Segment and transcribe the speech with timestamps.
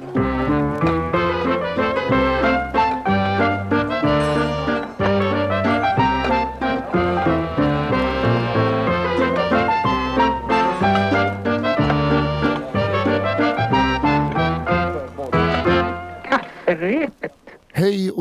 [0.00, 0.23] Hej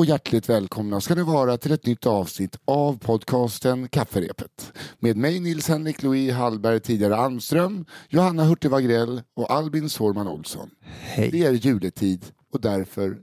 [0.03, 4.73] och hjärtligt välkomna ska ni vara till ett nytt avsnitt av podcasten Kafferepet.
[4.99, 10.69] Med mig Nils-Henrik Louis Hallberg, tidigare Almström, Johanna Hurtig Wagrell och Albin Sårman Olsson.
[11.01, 11.31] Hej.
[11.31, 13.17] Det är juletid och därför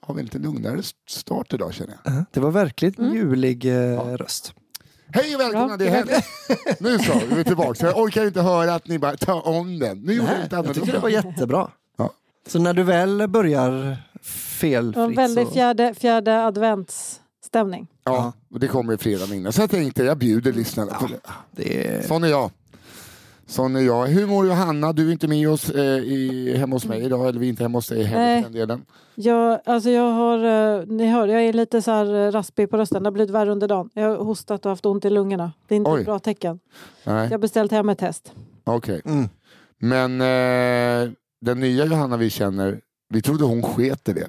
[0.00, 2.12] har vi en lite lugnare start idag känner jag.
[2.12, 2.24] Uh-huh.
[2.32, 4.54] Det var verkligen julig eh, röst.
[5.06, 6.10] Hej och välkomna, Ja, det är helg.
[6.80, 7.74] Nu så, vi är tillbaka.
[7.74, 9.98] Så jag orkar inte höra att ni bara tar om den.
[9.98, 11.70] Nu gjorde jag inte jag tycker det var jättebra.
[11.96, 12.10] Ja.
[12.46, 13.98] Så när du väl börjar
[14.70, 17.88] Det var en felfritt väldigt fjärde, fjärde adventsstämning.
[18.04, 19.52] Ja, och det kommer fredag innan.
[19.52, 21.20] Så jag tänkte, jag bjuder lyssnarna på det.
[21.50, 22.02] Det är...
[22.02, 22.50] Sån är jag.
[23.46, 24.06] Sån är jag.
[24.06, 24.92] Hur mår Johanna?
[24.92, 27.62] Du är inte med oss eh, i, hemma hos mig idag, eller vi är inte
[27.62, 28.42] hemma hos dig heller Nej.
[28.42, 28.84] för den delen.
[29.14, 30.38] Jag, alltså jag har,
[30.78, 33.02] eh, ni hör, jag är lite så här eh, raspig på rösten.
[33.02, 33.90] Det har blivit värre under dagen.
[33.94, 35.52] Jag har hostat och haft ont i lungorna.
[35.68, 36.00] Det är inte Oj.
[36.00, 36.60] ett bra tecken.
[37.04, 38.32] Nej, Jag har beställt hem ett test.
[38.64, 39.02] okej.
[39.04, 39.28] Mm.
[39.78, 44.28] Men eh, den nya Johanna vi känner, vi trodde hon sket i det.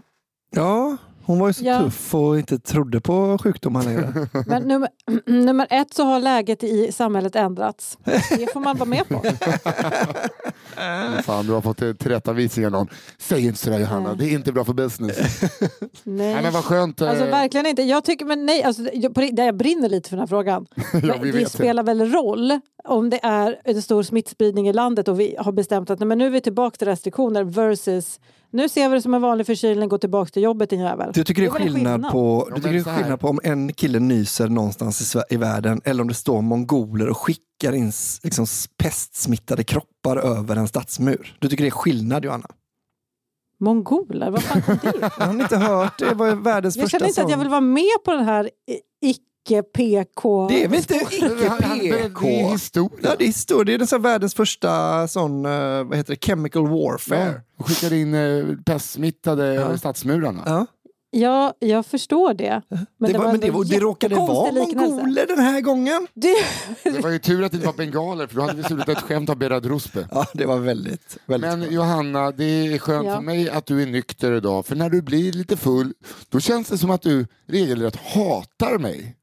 [0.56, 1.80] Ja, hon var ju så Ja.
[1.80, 4.28] tuff och inte trodde på sjukdomar längre.
[4.48, 4.90] Men nummer,
[5.26, 7.98] nummer ett så har läget i samhället ändrats.
[8.38, 9.22] Det får man vara med på.
[11.24, 12.88] Fan, du har fått tillrättavisning av någon.
[13.18, 14.18] Säg inte sådär Johanna, Nej.
[14.18, 15.42] det är inte bra för business.
[16.04, 16.34] Nej.
[16.34, 17.02] Nej men vad skönt.
[17.02, 17.82] eh, Alltså verkligen inte.
[17.84, 20.66] Jag tycker, men nej, alltså, jag, jag brinner lite för den här frågan.
[20.94, 21.50] ja, det vet det.
[21.50, 25.90] spelar väl roll om det är en stor smittspridning i landet och vi har bestämt
[25.90, 28.20] att nej, men nu är vi tillbaka till restriktioner versus
[28.54, 31.12] nu ser vi det som en vanlig förkylning, gå tillbaka till jobbet din jävel.
[31.14, 32.12] Du tycker det är skillnad skillnad.
[32.12, 35.82] på, du tycker det är skillnad på om en kille nyser någonstans i, i världen
[35.84, 37.92] eller om det står mongoler och skickar in
[38.24, 38.46] liksom,
[38.78, 41.38] pestsmittade kroppar över en stadsmur.
[41.40, 42.48] Du tycker det är skillnad Johanna?
[43.60, 45.12] Mongoler, vad fan kom det?
[45.20, 46.00] Jag har inte hört?
[46.00, 48.50] Det var världens Jag första känner inte att jag vill vara med på den här
[49.48, 50.48] icke-PK.
[50.50, 50.94] Det är väl inte
[51.50, 52.28] han- Det är icke-PK?
[52.52, 53.00] historia.
[53.02, 53.64] Ja, det är historia.
[53.66, 57.42] Det är den så här världens första sån, eh, vad heter det, chemical warfare.
[57.58, 60.42] Och skickade in eh, pestsmittade över stadsmurarna.
[60.46, 60.66] Ja.
[61.16, 62.62] Ja, jag förstår det.
[62.98, 66.08] Men det, var, men det, var, det råkade vara mongoler den här gången.
[66.14, 66.36] Det,
[66.84, 69.02] Det var ju tur att det inte var bengaler för då hade vi slutat ett
[69.02, 70.08] skämt av Berad Ruspe.
[70.12, 71.72] Ja, det var väldigt, väldigt Men skönt.
[71.74, 72.44] Johanna, det
[72.74, 73.16] är skönt Ja.
[73.16, 74.66] för mig att du är nykter idag.
[74.66, 75.94] För när du blir lite full,
[76.30, 79.16] då känns det som att du regelrätt hatar mig.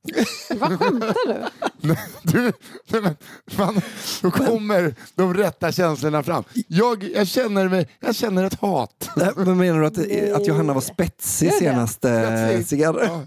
[0.57, 1.35] vad skämtar du?
[2.23, 2.53] Du,
[2.89, 3.17] nej men,
[3.51, 3.81] fan,
[4.23, 6.45] då kommer de rätta känslorna fram.
[6.69, 9.11] Jag, jag, känner, mig, jag känner ett hat.
[9.17, 11.55] Nej, Men menar du att, att Johanna var spetsig det?
[11.87, 13.27] Senaste cigarr?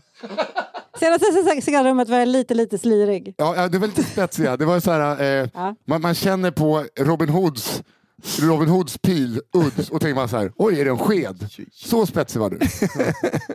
[1.00, 3.34] Senaste cigarrummet var jag lite, lite slirig.
[3.38, 4.58] Ja, det var lite spetsiga.
[4.58, 5.76] Det var så här, eh, Ja.
[5.86, 7.84] man, man känner på Robin Hoods
[8.42, 11.48] Robin Hoods pil, udd, och tänker man så här, oj är det en sked?
[11.72, 12.60] Så spetsig var du.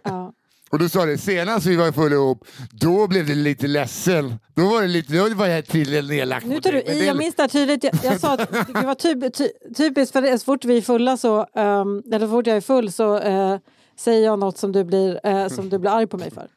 [0.04, 0.32] Ja.
[0.70, 4.34] Och du sa det, senast vi var fulla ihop, då blev det lite ledsen.
[4.54, 7.34] Då var det lite, då var jag tydligen nedlagt Nu tar du i, jag minns
[7.34, 7.84] det här tydligt.
[7.84, 10.82] Jag, jag sa att det var typ, ty, typiskt för det, så fort vi är
[10.82, 13.58] fulla så, um, eller så fort jag är full så eh,
[13.98, 16.48] säger jag något som du, blir, eh, som du blir arg på mig för.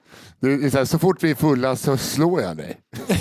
[0.41, 2.77] Är så, här, så fort vi är fulla så slår jag dig.
[3.07, 3.19] Nej,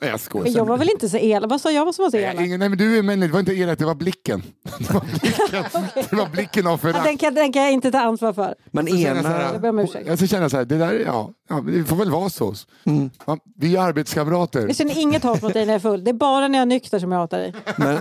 [0.10, 0.44] jag skojar.
[0.44, 1.50] Men jag var väl inte så elak?
[1.50, 2.46] Vad sa jag som var så elak?
[2.46, 4.42] ingen, nej men du är men det var inte elakt, det var blicken.
[4.78, 5.64] Det var blicken,
[6.10, 7.04] det var blicken av Ja, förakt.
[7.04, 8.54] Den kan, den kan jag inte ta ansvar för.
[8.70, 9.28] Men Så jag så ena...
[9.28, 10.06] här, Jag ber om ursäkt.
[10.08, 12.54] Jag så känner jag så här, det där, ja, ja, det får väl vara så.
[12.84, 13.10] Mm.
[13.26, 14.60] Ja, vi är arbetskamrater.
[14.66, 16.04] Jag känner inget hat mot dig när jag är full.
[16.04, 17.54] Det är bara när jag är nykter som jag hatar dig.
[17.76, 18.00] Men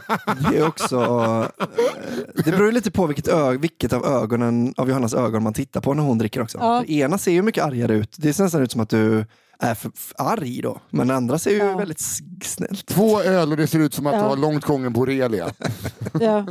[0.52, 0.96] det är också...
[1.60, 1.66] eh,
[2.46, 5.94] Det beror lite på vilket, ö, vilket av ögonen, av Johannas ögon man tittar på
[5.94, 6.58] när hon dricker också.
[6.62, 6.84] Ja.
[6.84, 8.16] Ena ser ju mycket argare ut.
[8.18, 9.26] Det ser nästan ut som att du
[9.60, 10.80] är för, arg då.
[10.90, 11.78] Men den andra ser ju Ja.
[11.78, 12.00] väldigt
[12.44, 12.86] snällt.
[12.86, 14.22] Två öl och det ser ut som att Ja.
[14.22, 15.50] du har långt gången borrelia.
[16.20, 16.46] Ja.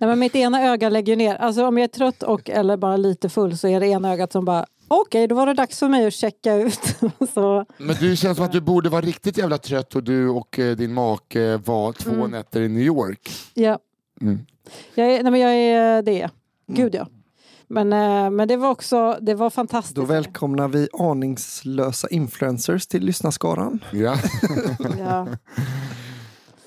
[0.00, 1.34] Nej, men mitt ena öga lägger ner.
[1.36, 4.32] Alltså om jag är trött och eller bara lite full så är det ena ögat
[4.32, 6.80] som bara okej, då var det dags för mig att checka ut.
[7.34, 10.58] så, Men du känns som att du borde vara riktigt jävla trött och du och
[10.58, 12.30] eh, din make var två Mm.
[12.30, 13.30] nätter i New York.
[13.54, 13.78] ja.
[14.20, 14.38] Mm.
[14.94, 16.30] Jag är, nej, men jag är det.
[16.66, 17.06] Gud ja.
[17.68, 19.94] Men, eh, men det var också det var fantastiskt.
[19.96, 23.84] Då välkomnar vi aningslösa influencers till lyssnarskaran.
[23.92, 24.16] Ja.
[24.98, 25.26] Ja.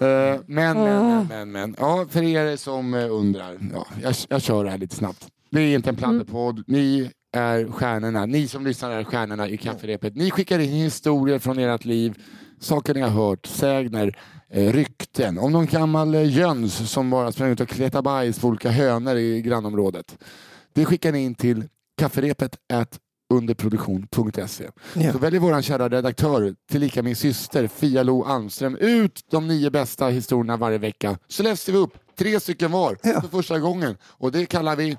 [0.08, 1.10] Eh, men, men, Ah.
[1.16, 1.76] men, men, men.
[1.80, 5.28] Ja, för er som eh, undrar, ja, jag, jag kör det här lite snabbt.
[5.50, 10.16] Det är inte en pladderpodd, ni är stjärnorna, ni som lyssnar är stjärnorna i kafferepet.
[10.16, 12.14] Ni skickar in historier från ert liv,
[12.60, 14.18] saker ni har hört, sägner,
[14.50, 19.16] rykten, om någon gammal jöns som bara sprang ut och kletade bajs på olika hönor
[19.16, 20.18] i grannområdet.
[20.74, 21.64] Det skickar ni in till
[21.98, 22.58] kafferepet
[23.34, 24.70] underproduktion.se.
[24.96, 25.12] Ja.
[25.14, 30.08] Så väljer vår kära redaktör, tillika min syster Fia Lo Almström, ut de nio bästa
[30.08, 31.18] historierna varje vecka.
[31.28, 33.22] Så läser vi upp Tre stycken var Ja.
[33.22, 33.98] för första gången.
[34.04, 34.90] Och det kallar vi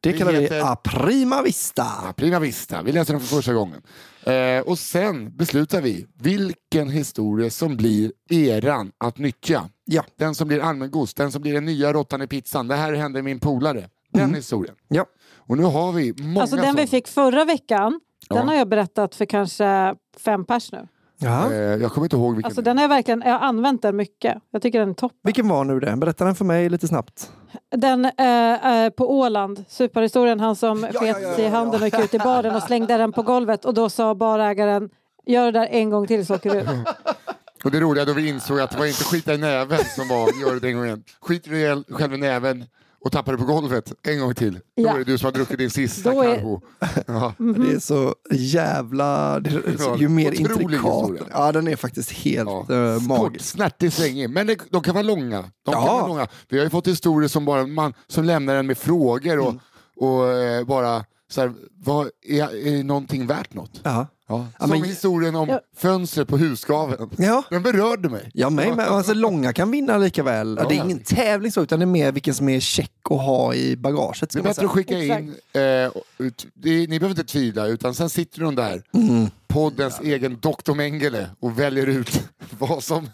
[0.00, 1.82] Det Det kallar heter- vi A Prima Vista.
[2.06, 2.82] ja, Prima Vista.
[2.82, 3.82] Vi läser den för första gången.
[4.22, 9.68] Eh, och sen beslutar vi vilken historia som blir eran att nyttja.
[9.84, 10.04] Ja.
[10.18, 12.68] Den som blir allmängods, den som blir den nya råttan i pizzan.
[12.68, 13.88] Det här hände min polare.
[14.12, 14.34] Den Mm.
[14.34, 14.74] historien.
[14.88, 15.06] Ja.
[15.36, 16.86] Och nu har vi många Alltså den vi sådana.
[16.86, 18.36] fick förra veckan, Ja.
[18.36, 20.88] den har jag berättat för kanske fem pers nu.
[21.18, 21.52] Ja.
[21.52, 22.46] Eh, jag kommer inte ihåg vilken.
[22.48, 24.38] Alltså den jag verkligen, jag har använt den mycket.
[24.50, 25.18] Jag tycker den är toppen.
[25.22, 25.96] Vilken var nu det?
[25.96, 27.32] Berätta den för mig lite snabbt.
[27.76, 31.80] Den eh, eh, på Åland, superhistorien, han som ja, sket ja, sig i ja, handen
[31.80, 34.90] och gick ut i baren och slängde den på golvet och då sa barägaren
[35.26, 36.60] Gör det där en gång till så åker du.
[37.64, 40.40] Och det roliga då vi insåg att det var inte skita i näven som var
[40.40, 41.04] gör det en gång igen.
[41.20, 42.64] Skiter själv i näven
[43.04, 44.54] och tappar det på golvet en gång till.
[44.54, 44.94] Då Ja.
[44.94, 46.62] är det du som har druckit din sista Då är- Carro.
[47.06, 47.34] Ja.
[47.38, 49.40] Det är så jävla...
[49.40, 50.84] Det är, så- ju mer otrolig intrikat.
[50.84, 51.22] historia.
[51.32, 52.64] Ja, den är faktiskt helt Ja.
[52.66, 53.44] Kort, magisk.
[53.44, 54.30] snärtig, svängig.
[54.30, 55.44] Men det, de kan vara långa.
[55.64, 56.26] De kan vara långa.
[56.48, 59.60] Vi har ju fått historier som, bara man, som lämnar en med frågor och, Mm.
[59.96, 61.52] och eh, bara så här,
[61.84, 63.80] vad, är, är någonting värt något?
[63.82, 64.06] Ja.
[64.32, 64.46] Ja.
[64.66, 65.60] Som men- historien om Ja.
[65.76, 67.10] fönstret på husgaven.
[67.16, 67.42] Ja.
[67.50, 68.30] Den berörde mig.
[68.34, 68.88] Ja, mig med.
[68.88, 70.56] Alltså, långa kan vinna lika väl.
[70.60, 70.68] Ja.
[70.68, 73.54] Det är ingen tävling så, utan det är mer vilken som är check att ha
[73.54, 74.20] i bagaget.
[74.20, 75.20] Det Ska är bättre att skicka Exakt.
[75.22, 79.26] in, eh, ut, det, ni behöver inte tvivla, utan sen sitter de där, Mm.
[79.48, 80.74] poddens egen Dr.
[80.74, 82.20] Mengele och väljer ut
[82.58, 83.08] vad som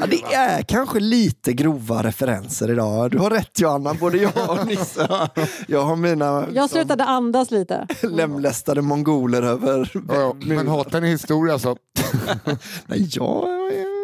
[0.00, 3.10] Ja, det är kanske lite grova referenser idag.
[3.10, 5.28] Du har rätt Johanna, både jag och Nisse.
[5.68, 7.86] Jag har mina Jag slutade andas lite.
[8.02, 9.90] lemlästade mongoler över...
[9.94, 11.76] Ja, ja, men hatar ni historia så.
[12.86, 13.48] Nej, jag,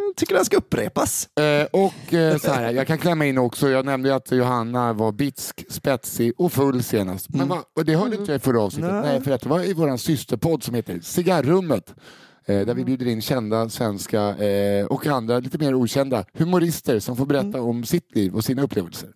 [0.08, 1.28] jag tycker den ska upprepas.
[1.38, 5.12] Eh, och eh, så här, jag kan klämma in också, jag nämnde att Johanna var
[5.12, 7.26] bitsk, spetsig och full senast.
[7.28, 8.92] Men va, och det hörde inte jag i förra avsnittet.
[8.92, 9.02] Nej.
[9.02, 9.20] Nej.
[9.22, 11.94] för att det var i vår systerpodd som heter Cigarrummet.
[12.50, 17.16] Eh, där vi bjuder in kända svenska eh, och andra lite mer okända humorister som
[17.16, 19.08] får berätta om sitt liv och sina upplevelser.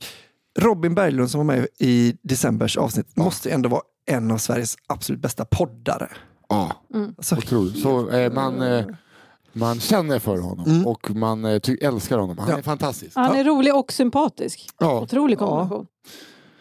[0.59, 5.21] Robin Berglund som var med i decembers avsnitt måste ändå vara en av Sveriges absolut
[5.23, 6.09] bästa poddare.
[6.49, 6.73] Ja,
[7.17, 7.79] Alltså, otroligt.
[7.83, 8.87] Så eh, man, eh,
[9.53, 12.39] man känner för honom och man eh, älskar honom.
[12.39, 12.59] Han Ja.
[12.59, 13.13] är fantastisk.
[13.15, 14.69] Han är rolig och sympatisk.
[14.81, 15.01] Ja.
[15.01, 15.81] Otrolig kombination.
[15.81, 15.87] Eh,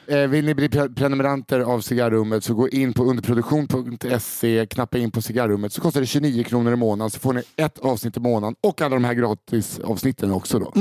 [0.08, 5.22] vill ni bli pre- prenumeranter av Cigarrummet så gå in på underproduktion.se, knappa in på
[5.22, 8.56] Cigarrummet så kostar det 29 kronor i månaden så får ni ett avsnitt i månaden
[8.62, 10.60] och alla de här gratis avsnitten också.
[10.60, 10.74] Då.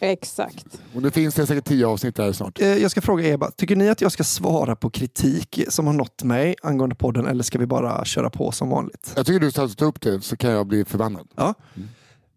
[0.00, 0.80] Exakt.
[0.94, 2.60] Och det finns det säkert tio avsnitt där snart.
[2.60, 5.92] eh, jag ska fråga bara, tycker ni att jag ska svara på kritik som har
[5.94, 9.12] nått mig angående podden eller ska vi bara köra på som vanligt?
[9.16, 11.28] Jag tycker du ska ta upp det så kan jag bli förbannad.
[11.36, 11.54] Ja.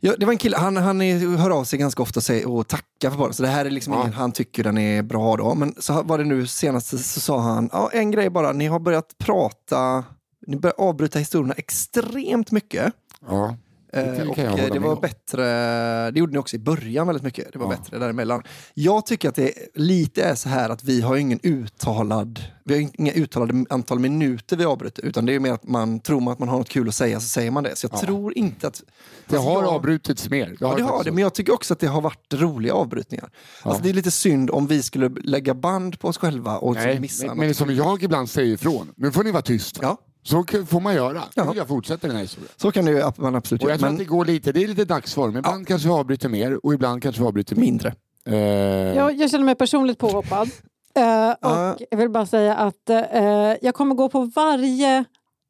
[0.04, 2.50] Ja, det var en kille, han, han är, hör av sig ganska ofta och, säger,
[2.50, 3.34] och tackar för podden.
[3.34, 4.00] Så det här är liksom Ja.
[4.02, 5.56] ingen han tycker den är bra då.
[5.56, 8.80] Men så var det nu senast så sa han, ja, en grej bara, ni har
[8.80, 10.04] börjat prata,
[10.48, 12.94] ni börjar avbryta historierna extremt mycket.
[13.28, 13.56] Ja,
[13.92, 15.02] det Eh, och eh, det var om.
[15.02, 15.44] bättre,
[16.12, 17.54] det gjorde ni också i början väldigt mycket.
[17.54, 17.78] Det var Ja.
[17.78, 18.44] bättre däremellan.
[18.74, 22.90] Jag tycker att det lite är så här att vi har ingen uttalad, vi har
[22.98, 25.06] inga uttalade antal minuter vi avbryter.
[25.06, 27.28] Utan det är mer att man tror att man har något kul att säga så
[27.28, 27.76] säger man det.
[27.76, 27.98] Så jag Ja.
[28.06, 28.84] tror inte att...
[29.28, 30.58] det har jag- avbrutits mer.
[30.60, 33.30] Ja, det har det, men jag tycker också att det har varit roliga avbrytningar.
[33.64, 37.00] Alltså, det är lite synd om vi skulle lägga band på oss själva och Nej,
[37.00, 37.46] missa men, något.
[37.46, 39.80] men som jag ibland säger ifrån, nu får ni vara tysta.
[39.84, 41.14] Ja, Så får man göra.
[41.36, 41.44] Ja.
[41.46, 41.54] Ja.
[41.56, 42.52] Jag fortsätter den här historien.
[42.58, 43.74] så kan det man absolut Och göra.
[43.74, 45.38] jag tror Men att det går lite, det är lite dagsform.
[45.38, 47.94] Ibland kanske vi avbryter mer och ibland kanske vi avbryter mindre.
[48.26, 48.40] mindre.
[48.92, 50.50] Eh, Jag, jag känner mig personligt påhoppad.
[50.94, 51.36] Ja.
[51.74, 55.06] och jag vill bara säga att eh, jag kommer gå på varje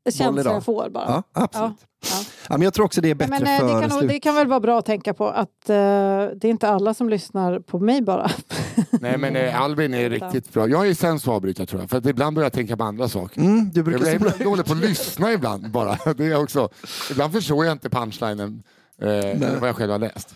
[0.09, 0.55] känsla idag.
[0.55, 1.05] jag får bara.
[1.07, 1.73] Ja, absolut.
[2.03, 2.07] Ja,
[2.49, 2.57] ja.
[2.57, 4.09] men jag tror också det är bättre Men, eh, för det, kan slut.
[4.09, 7.09] det kan väl vara bra att tänka på att eh, det är inte alla som
[7.09, 8.31] lyssnar på mig bara.
[8.91, 10.67] Nej men eh, Albin är riktigt bra.
[10.67, 11.89] Jag är sämst på att avbryta tror jag.
[11.89, 13.41] För att ibland börjar jag tänka på andra saker.
[13.41, 14.33] Mm, du Jag brukar blir samla...
[14.37, 15.97] jag dålig på att lyssna ibland bara.
[16.17, 16.69] Det är jag också.
[17.11, 18.63] Ibland förstår jag inte punchlinen.
[19.01, 20.35] Eh, vad jag själv har läst.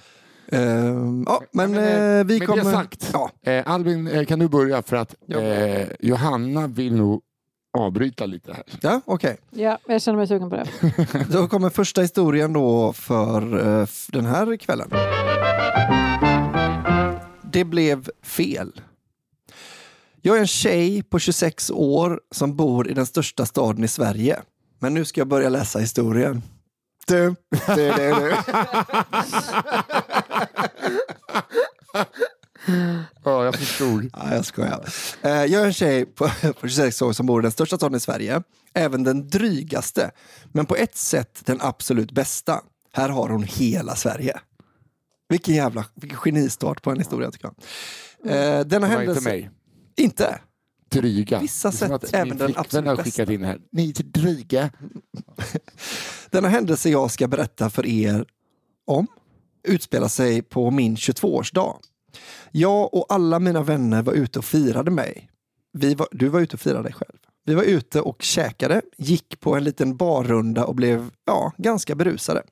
[0.52, 2.64] Ehm, ja, men men, eh, vi med kommer...
[2.64, 3.10] det sagt.
[3.14, 4.82] Ja, Eh, Albin, eh, kan du börja?
[4.82, 5.40] För att Ja.
[5.40, 7.22] eh, Johanna vill nog
[7.76, 8.64] avbryta lite här.
[8.82, 9.38] ja okej.
[9.50, 10.68] ja, jag känner mig sugen på det.
[11.30, 14.90] Då kommer första historien då för eh, den här kvällen.
[17.44, 18.82] Det blev fel.
[20.22, 24.42] Jag är en tjej på 26 år som bor i den största staden i Sverige.
[24.80, 26.42] Men nu ska jag börja läsa historien.
[27.08, 27.36] Du,
[27.76, 28.36] du, du, du.
[33.24, 34.10] Ja, jag förstod.
[34.14, 34.86] Ja, jag skojar.
[35.22, 36.30] Eh, Jag är en tjej på,
[36.62, 38.42] på 26 år som bor i den största staden i Sverige.
[38.74, 40.12] Även den drygaste.
[40.52, 42.62] Men på ett sätt den absolut bästa.
[42.94, 44.40] Här har hon hela Sverige.
[45.30, 47.50] Vilken jävla vilken genistart på en historia tycker
[48.24, 48.32] jag.
[48.60, 49.20] Eh, Denna händelse...
[49.20, 49.50] inte mig.
[49.98, 50.40] Inte?
[50.92, 51.40] Dryga.
[51.40, 53.04] Vissa sätt även den absolut har bästa.
[53.04, 53.60] skickat in här.
[53.72, 54.70] Ni är dryga.
[56.30, 58.26] Denna händelse jag ska berätta för er
[58.88, 59.08] om
[59.68, 61.76] utspelar sig på min 22-årsdag.
[62.52, 65.30] Jag och alla mina vänner var ute och firade mig.
[65.74, 67.18] Vi var, du var ute och firade dig själv.
[67.46, 72.44] Vi var ute och käkade, gick på en liten barrunda och blev ja, ganska berusade.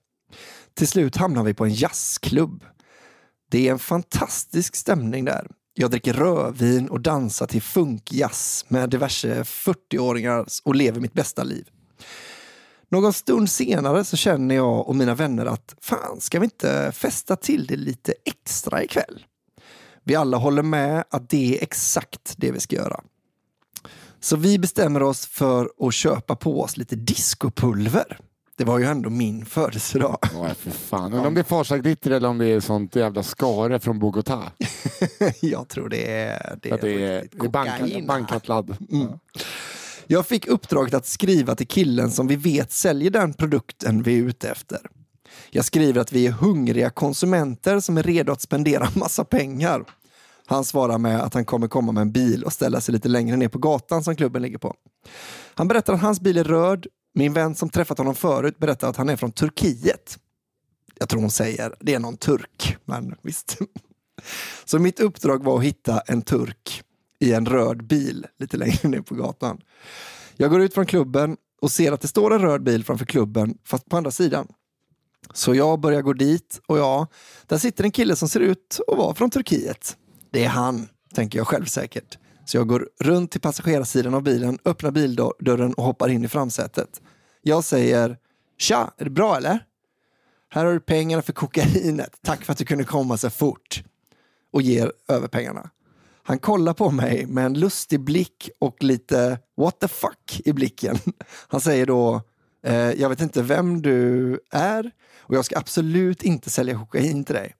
[0.73, 2.63] Till slut hamnade vi på en jazzklubb.
[3.51, 5.47] Det är en fantastisk stämning där.
[5.73, 11.69] Jag dricker rödvin och dansar till funkjazz med diverse 40-åringar och lever mitt bästa liv.
[12.89, 17.35] Någon stund senare så känner jag och mina vänner att fan, ska vi inte festa
[17.35, 19.25] till det lite extra ikväll?
[20.03, 22.99] Vi alla håller med att det är exakt det vi ska göra.
[24.19, 28.17] Så vi bestämmer oss för att köpa på oss lite discopulver.
[28.57, 30.17] Det var ju ändå min födelsedag.
[30.35, 31.13] Åh, för fan.
[31.13, 34.43] Undrar om det är Farsa-glitter eller om det är sånt jävla skare från Bogotá.
[35.41, 38.07] jag tror det är, det Att det är, det är bankat, kokain.
[38.07, 38.77] bankat ladd.
[38.91, 39.07] Mm.
[40.07, 44.23] Jag fick uppdraget att skriva till killen som vi vet säljer den produkten vi är
[44.23, 44.79] ute efter.
[45.49, 49.83] Jag skriver att vi är hungriga konsumenter som är redo att spendera massa pengar.
[50.45, 53.37] Han svarar med att han kommer komma med en bil och ställa sig lite längre
[53.37, 54.75] ner på gatan som klubben ligger på.
[55.55, 56.87] Han berättar att hans bil är röd.
[57.13, 60.19] Min vän som träffat honom förut berättar att han är från Turkiet.
[60.99, 63.57] Jag tror hon säger det är någon turk, men visst.
[64.65, 66.83] Så mitt uppdrag var att hitta en turk
[67.19, 69.61] i en röd bil lite längre ner på gatan.
[70.35, 73.57] Jag går ut från klubben och ser att det står en röd bil framför klubben,
[73.63, 74.47] fast på andra sidan.
[75.33, 77.07] Så jag börjar gå dit och ja,
[77.47, 79.97] där sitter en kille som ser ut att vara från Turkiet.
[80.31, 82.17] Det är han, tänker jag självsäkert.
[82.45, 87.01] Så jag går runt till passagerarsidan av bilen, öppnar bildörren och hoppar in i framsätet.
[87.41, 88.17] Jag säger
[88.57, 89.65] Tja, är det bra eller?
[90.49, 92.19] Här har du pengarna för kokainet.
[92.21, 93.83] Tack för att du kunde komma så fort.
[94.51, 95.69] Och ger över pengarna.
[96.23, 100.97] Han kollar på mig med en lustig blick och lite what the fuck i blicken.
[101.47, 102.21] Han säger då,
[102.65, 104.91] eh, jag vet inte vem du är
[105.23, 107.55] och jag ska absolut inte sälja kokain till dig.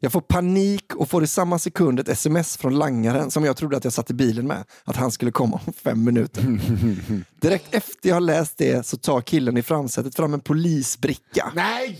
[0.00, 3.76] Jag får panik och får i samma sekund ett sms från langaren som jag trodde
[3.76, 6.42] att jag satt i bilen med, att han skulle komma om fem minuter.
[7.40, 11.98] Direkt efter jag har läst det så tar killen i framsätet fram en polisbricka Nej!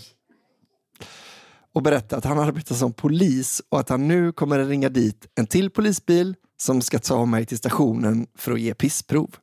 [1.73, 5.27] och berättar att han arbetar som polis och att han nu kommer att ringa dit
[5.35, 9.35] en till polisbil som ska ta mig till stationen för att ge pissprov.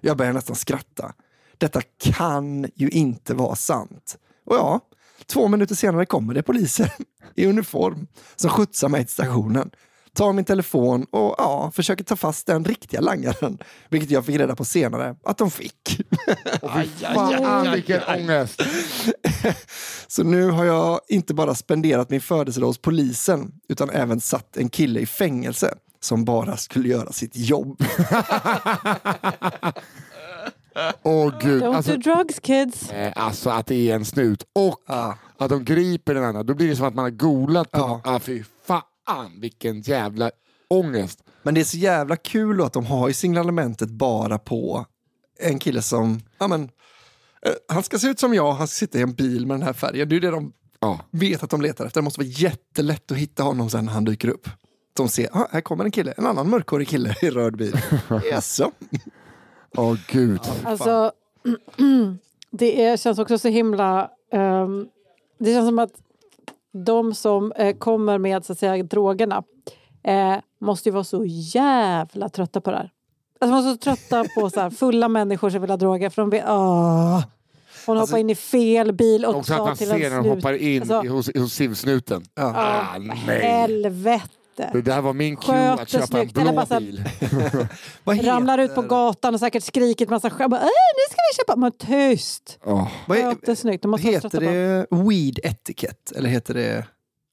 [0.00, 1.12] Jag börjar nästan skratta.
[1.58, 4.18] Detta kan ju inte vara sant.
[4.46, 4.80] Och ja,
[5.26, 6.92] två minuter senare kommer det poliser
[7.34, 9.70] i uniform som skjutsar mig till stationen.
[10.14, 13.58] Tar min telefon och ja, försöker ta fast den riktiga langaren.
[13.88, 16.00] Vilket jag fick reda på senare att de fick.
[17.14, 18.62] Fan vilken ångest!
[20.06, 24.68] Så nu har jag inte bara spenderat min födelsedag hos polisen utan även satt en
[24.68, 27.84] kille i fängelse som bara skulle göra sitt jobb.
[31.02, 31.62] Åh gud.
[31.62, 32.90] Don't Alltså, do drugs kids.
[32.92, 34.82] eh, alltså att det är en snut och
[35.38, 36.42] att de griper den andra.
[36.42, 38.00] Då blir det som att man har golat på någon.
[38.04, 40.30] ah, Fy fan vilken jävla
[40.68, 41.22] ångest.
[41.42, 44.86] Men det är så jävla kul att de har ju signalementet bara på
[45.40, 46.62] en kille som, ja men,
[47.42, 49.62] eh, han ska se ut som jag, han ska sitta i en bil med den
[49.66, 50.08] här färgen.
[50.08, 51.00] Det är det de Ja.
[51.10, 52.00] vet att de letar efter.
[52.00, 54.48] Det måste vara jättelätt att hitta honom sen när han dyker upp.
[54.96, 57.80] De ser, ah, här kommer en kille, en annan mörkhårig kille i röd bil.
[58.30, 58.70] Jaså?
[59.76, 60.40] Åh gud.
[60.64, 61.12] Alltså,
[62.50, 64.10] det är, känns också så himla...
[64.32, 64.88] ehm,
[65.38, 65.92] det känns som att
[66.84, 69.42] de som eh, kommer med så att säga, drogerna
[70.04, 72.90] eh, måste ju vara så jävla trötta på det här.
[73.38, 76.10] Alltså, de är så trötta på så här, fulla människor som vill ha droger.
[76.10, 77.22] För de vet, åh,
[77.86, 80.28] hon Alltså- hoppar in i fel bil och Också att man till ser när de
[80.28, 82.24] hoppar in Alltså, hos, hos SIV-snuten.
[82.34, 82.52] Ja.
[82.56, 83.40] Ah, nej.
[83.40, 84.35] Helvete!
[84.72, 87.04] Det där var min cue att köpa en snyggt, eller blå här- bil.
[88.04, 90.54] Vad Ramlar ut på gatan och säkert skrikit massa skämt.
[90.54, 90.68] "Äh, Nu
[91.10, 91.56] ska vi köpa!
[91.56, 92.58] Men tyst!
[93.06, 93.82] Vad är- Sköter snyggt.
[93.82, 96.14] De måste Heter det weed etiquette?
[96.18, 96.84] Eller heter det...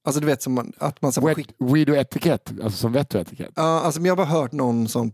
[0.06, 1.12] Alltså du vet som man, att man...
[1.12, 3.50] Som Wet, skick, weed och etikett, alltså som vett och etikett.
[3.54, 5.12] ja, alltså, men jag har bara hört någon som...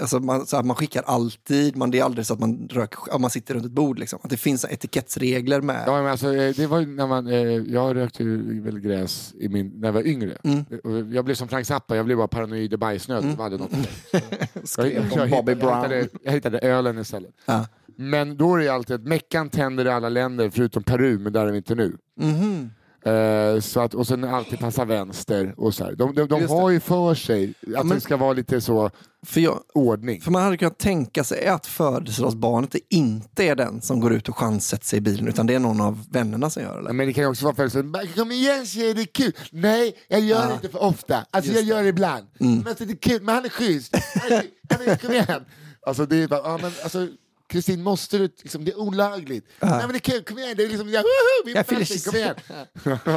[0.00, 2.94] Alltså man, så här, man skickar alltid, man, det är aldrig så att man, rök,
[3.20, 3.98] man sitter runt ett bord.
[3.98, 4.18] Liksom.
[4.22, 5.84] Att det finns etikettsregler med...
[5.86, 7.36] Ja, men alltså, eh, det var ju när man, eh,
[7.72, 10.38] jag rökte ju väl gräs i min, när jag var yngre.
[10.44, 11.12] Mm.
[11.12, 13.30] Jag blev som Frank Zappa, jag blev bara paranoid och bajsnödig.
[13.30, 13.72] Det var aldrig något
[14.78, 14.94] mig.
[14.94, 15.82] Jag, om jag, Bobby hittade, jag, Brown.
[15.82, 17.30] hittade, jag hittade ölen istället.
[17.46, 17.66] Ja.
[17.96, 21.46] Men då är det alltid att meckan tänder i alla länder förutom Peru, men där
[21.46, 21.96] är vi inte nu.
[22.20, 22.70] Mhm.
[23.06, 25.92] Eh, så att, och sen alltid passa vänster och så här.
[25.94, 26.46] De, de, de det.
[26.48, 28.90] har ju för sig att men- det ska vara lite så
[29.26, 30.20] För, jag, ordning.
[30.20, 34.38] för man hade kunnat tänka sig att födelsedagsbarnet inte är den som går ut och
[34.38, 36.92] chanssätter sig i bilen, utan det är någon av vännerna som gör det.
[36.92, 39.32] Men det kan ju också vara att kom igen tjej, det är kul.
[39.50, 40.54] Nej, jag gör det Ja.
[40.54, 41.26] inte för ofta.
[41.30, 42.26] Alltså Just jag gör det ibland.
[42.40, 42.58] Mm.
[42.58, 43.96] Men alltså, det är kul, men han är schysst.
[44.22, 45.44] Han är, han är, kom igen.
[45.86, 47.08] Alltså det är bara, ja men alltså
[47.48, 49.46] Kristin, måste du, liksom, det är olagligt.
[49.60, 50.54] Nej men det är kul, kom igen.
[50.56, 52.34] Det är liksom, ja, woho, vi är Jag festen, kom igen.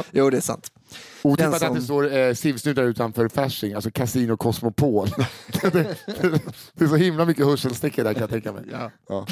[0.10, 0.72] Jo, det är sant.
[1.22, 5.08] Otippat Den att det som- står eh, sivsnuttar utanför Fasching, alltså Casino Cosmopol.
[5.62, 5.70] det,
[6.06, 6.40] det,
[6.74, 8.64] det är så himla mycket hörselstickor där kan jag tänka mig.
[8.72, 8.90] Ja.
[9.08, 9.26] Ja.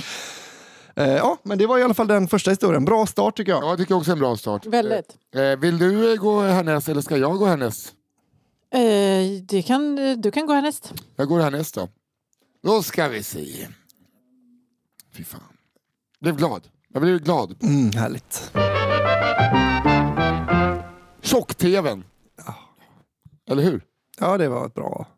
[0.97, 2.85] Eh, ja, men det var i alla fall den första historien.
[2.85, 3.63] Bra start tycker jag.
[3.65, 4.67] Ja, jag tycker också en bra start.
[4.67, 5.17] Väldigt.
[5.35, 7.93] Eh, vill du eh, gå härnäst eller ska jag gå härnäst?
[8.75, 8.81] Eh,
[9.43, 10.93] det kan, du kan gå härnäst.
[11.17, 11.89] Jag går härnäst då.
[12.63, 13.67] Då ska vi se.
[15.17, 15.57] Fy fan.
[16.21, 16.69] Blev glad.
[16.89, 17.63] Jag blev glad.
[17.63, 18.53] Mm, härligt.
[21.23, 22.05] Tjock-tvn.
[23.51, 23.85] Eller hur?
[24.19, 25.09] Ja, det var ett bra.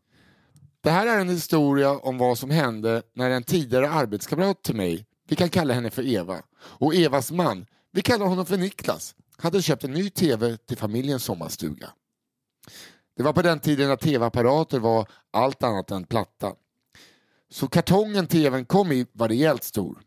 [0.80, 5.06] Det här är en historia om vad som hände när en tidigare arbetskamrat till mig,
[5.28, 9.62] vi kan kalla henne för Eva, och Evas man, vi kallar honom för Niklas, hade
[9.62, 11.90] köpt en ny tv till familjens sommarstuga.
[13.16, 16.52] Det var på den tiden när tv-apparater var allt annat än platta.
[17.50, 19.98] Så kartongen tvn kom i var rejält stor.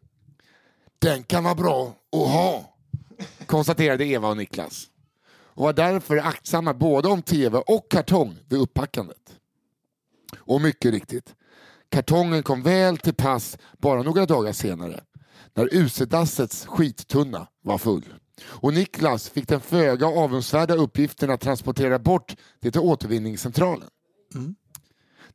[1.00, 2.76] Den kan vara bra att ha,
[3.46, 4.88] konstaterade Eva och Niklas.
[5.54, 9.40] Och var därför aktsamma både om tv och kartong vid uppackandet.
[10.38, 11.36] Och mycket riktigt,
[11.90, 15.04] kartongen kom väl till pass bara några dagar senare
[15.54, 18.14] när usedassets skittunna var full.
[18.44, 23.90] Och Niklas fick den föga avundsvärda uppgiften att transportera bort det till återvinningscentralen.
[24.36, 24.56] Mm.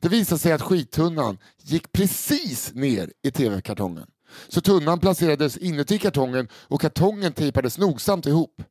[0.01, 4.07] Det visade sig att skittunnan gick precis ner i tv-kartongen.
[4.49, 8.63] Så tunnan placerades inuti kartongen och kartongen tejpades nogsamt ihop.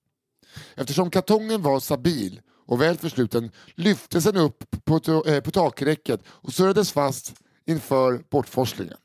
[0.76, 6.22] Eftersom kartongen var stabil och väl försluten lyftes den upp på, to- eh, på takräcket
[6.28, 7.34] och surrades fast
[7.66, 8.98] inför bortforslingen.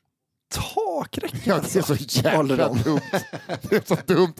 [0.51, 2.99] Takräcke Ja, det är så jävla dumt.
[3.61, 4.33] Det är så dumt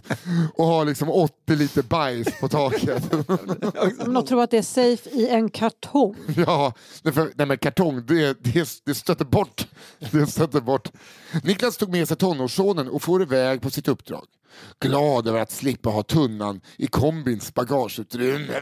[0.57, 3.11] att ha liksom 80 liter bajs på taket.
[3.97, 6.15] Men de tror att det är safe i en kartong.
[6.35, 9.67] Ja, för, nej men kartong, det, det, det stöter bort.
[10.11, 10.91] Det stöter bort.
[11.43, 14.25] Niklas tog med sig tonårssonen och for iväg på sitt uppdrag.
[14.79, 18.61] Glad över att slippa ha tunnan i kombins bagageutrymme.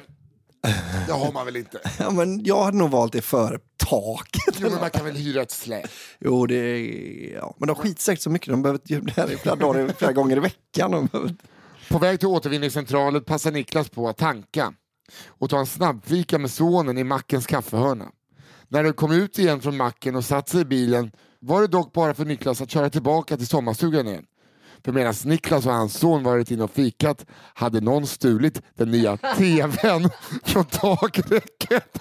[1.08, 1.80] Det har man väl inte?
[2.00, 4.56] Ja, men jag hade nog valt det före taket.
[4.60, 5.89] Jo, men man kan väl hyra ett släp?
[6.20, 7.34] Jo, det är...
[7.34, 7.56] Ja.
[7.60, 8.50] Men de skiter säkert så mycket.
[8.50, 11.10] De behöver det här i flera, dagar, flera gånger i veckan.
[11.89, 14.74] På väg till återvinningscentralen passar Niklas på att tanka
[15.28, 18.06] och ta en snabbfika med sonen i mackens kaffehörna.
[18.67, 21.93] När de kom ut igen från macken och satt sig i bilen var det dock
[21.93, 24.26] bara för Niklas att köra tillbaka till sommarstugan igen.
[24.86, 29.18] För medan Niklas och hans son varit inne och fikat hade någon stulit den nya
[29.18, 30.10] TVn
[30.44, 31.98] från takräcket.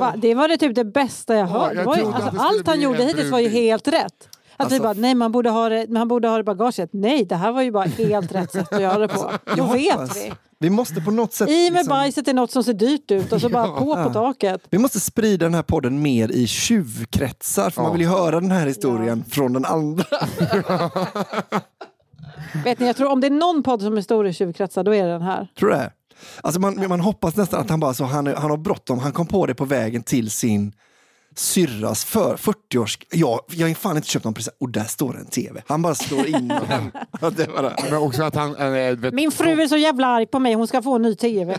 [0.00, 1.74] Fan, Det var det typ det bästa jag hört.
[1.74, 4.28] Det att alltså, det allt han gjorde hittills var ju helt rätt.
[4.56, 6.90] Att vi Alltså- bara, nej man borde, ha det, man borde ha det i bagaget.
[6.92, 9.32] Nej, det här var ju bara helt rätt sätt att göra det på.
[9.44, 10.32] Då Jag vet vi.
[10.60, 11.48] Vi måste på något sätt...
[11.48, 14.10] I med liksom- bajset är något som ser dyrt ut och så bara på på
[14.12, 14.60] taket.
[14.70, 17.92] Vi måste sprida den här podden mer i tjuvkretsar, för man Ja.
[17.92, 20.04] vill ju höra den här historien från den andra.
[22.64, 24.94] Vet ni, jag tror om det är någon podd som är stor i tjuvkretsar, då
[24.94, 25.48] är det den här.
[25.58, 25.90] Tror du det?
[26.40, 29.26] Alltså man, man hoppas nästan att han bara så, han, han har bråttom, han kom
[29.26, 30.72] på det på vägen till sin
[31.38, 32.98] syrras för 40-års...
[33.10, 34.56] Ja, jag har fan inte köpt någon present.
[34.60, 35.62] Och där står en tv.
[35.66, 36.90] Han bara slår in den.
[37.20, 37.76] Ja, det var det.
[37.90, 40.68] Men också att han, äh, vet, Min fru är så jävla arg på mig, hon
[40.68, 41.58] ska få en ny tv.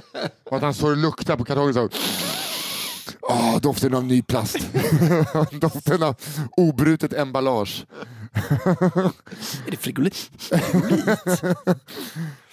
[0.50, 1.90] och att han står och luktar på kartongen så.
[3.22, 4.58] Åh, doften av ny plast.
[5.52, 6.16] doften av
[6.58, 7.86] obrutet emballage.
[9.68, 10.30] Är det frigolit?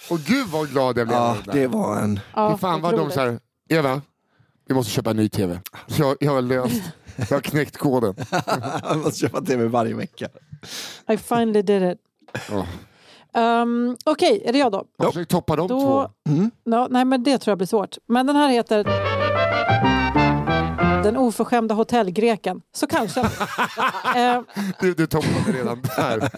[0.09, 1.19] Och gud vad glad jag blev.
[1.19, 2.19] Ja, det var en...
[2.35, 4.01] Ja, fan vad de så här, Eva,
[4.67, 5.59] vi måste köpa en ny tv.
[5.87, 6.81] Jag, jag har löst,
[7.17, 8.15] jag har knäckt koden.
[8.83, 10.27] Han måste köpa tv varje vecka.
[11.09, 11.97] I finally did it.
[13.33, 14.85] Um, Okej, är det jag då?
[14.97, 16.09] Jag har försökt toppa de Då, två.
[16.63, 17.95] ja, nej, men det tror jag blir svårt.
[18.07, 18.83] Men den här heter
[21.03, 22.61] Den oförskämda hotellgreken.
[22.75, 23.19] Så kanske.
[24.15, 24.41] eh,
[24.79, 26.29] Du, du toppade redan där.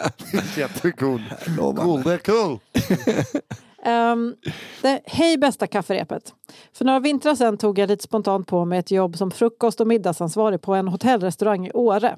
[0.59, 1.21] Jättecool.
[1.57, 2.59] Cool, det är cool.
[3.83, 4.35] Ehm,
[4.81, 6.33] det, hej bästa kafferepet.
[6.73, 9.87] För några vintrar sedan tog jag lite spontant på mig ett jobb som frukost och
[9.87, 12.17] middagsansvarig på en hotellrestaurang i Åre.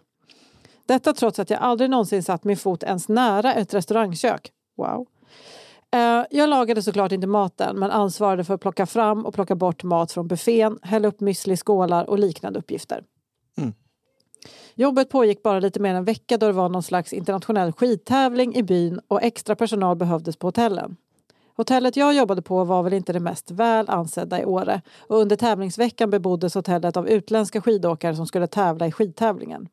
[0.85, 4.51] Detta trots att jag aldrig någonsin satt min fot ens nära ett restaurangkök.
[4.77, 5.07] Wow.
[5.93, 9.83] Eh, jag lagade såklart inte maten men ansvarade för att plocka fram och plocka bort
[9.83, 13.03] mat från buffén, hälla upp müsli skålar och liknande uppgifter.
[14.75, 18.55] Jobbet pågick bara lite mer än en vecka då det var någon slags internationell skidtävling
[18.55, 20.95] i byn och extra personal behövdes på hotellen.
[21.61, 25.35] Hotellet jag jobbade på var väl inte det mest väl ansedda i Åre och under
[25.35, 29.67] tävlingsveckan beboddes hotellet av utländska skidåkare som skulle tävla i skidtävlingen.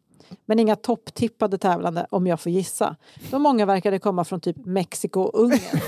[0.47, 2.97] Men inga topptippade tävlande om jag får gissa.
[3.31, 5.61] Då många verkade komma från typ Mexiko och Ungern.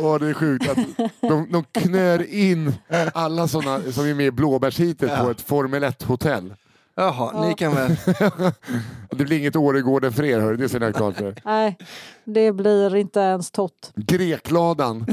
[0.00, 0.78] Åh, det är sjukt att
[1.20, 2.74] de, de knör in
[3.14, 6.54] alla såna som är med i blåbärshitet på ett Formel 1-hotell.
[6.94, 7.96] Jaha, ni kan väl...
[9.10, 10.56] Det blir inget Åregården för er, hörru.
[10.56, 11.34] det ser ni klart för.
[11.44, 11.78] Nej,
[12.24, 13.92] det blir inte ens tott.
[13.94, 14.98] Grekladan.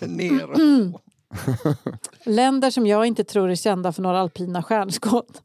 [0.00, 0.48] Ner.
[2.30, 5.42] Länder som jag inte tror är kända för några alpina stjärnskott.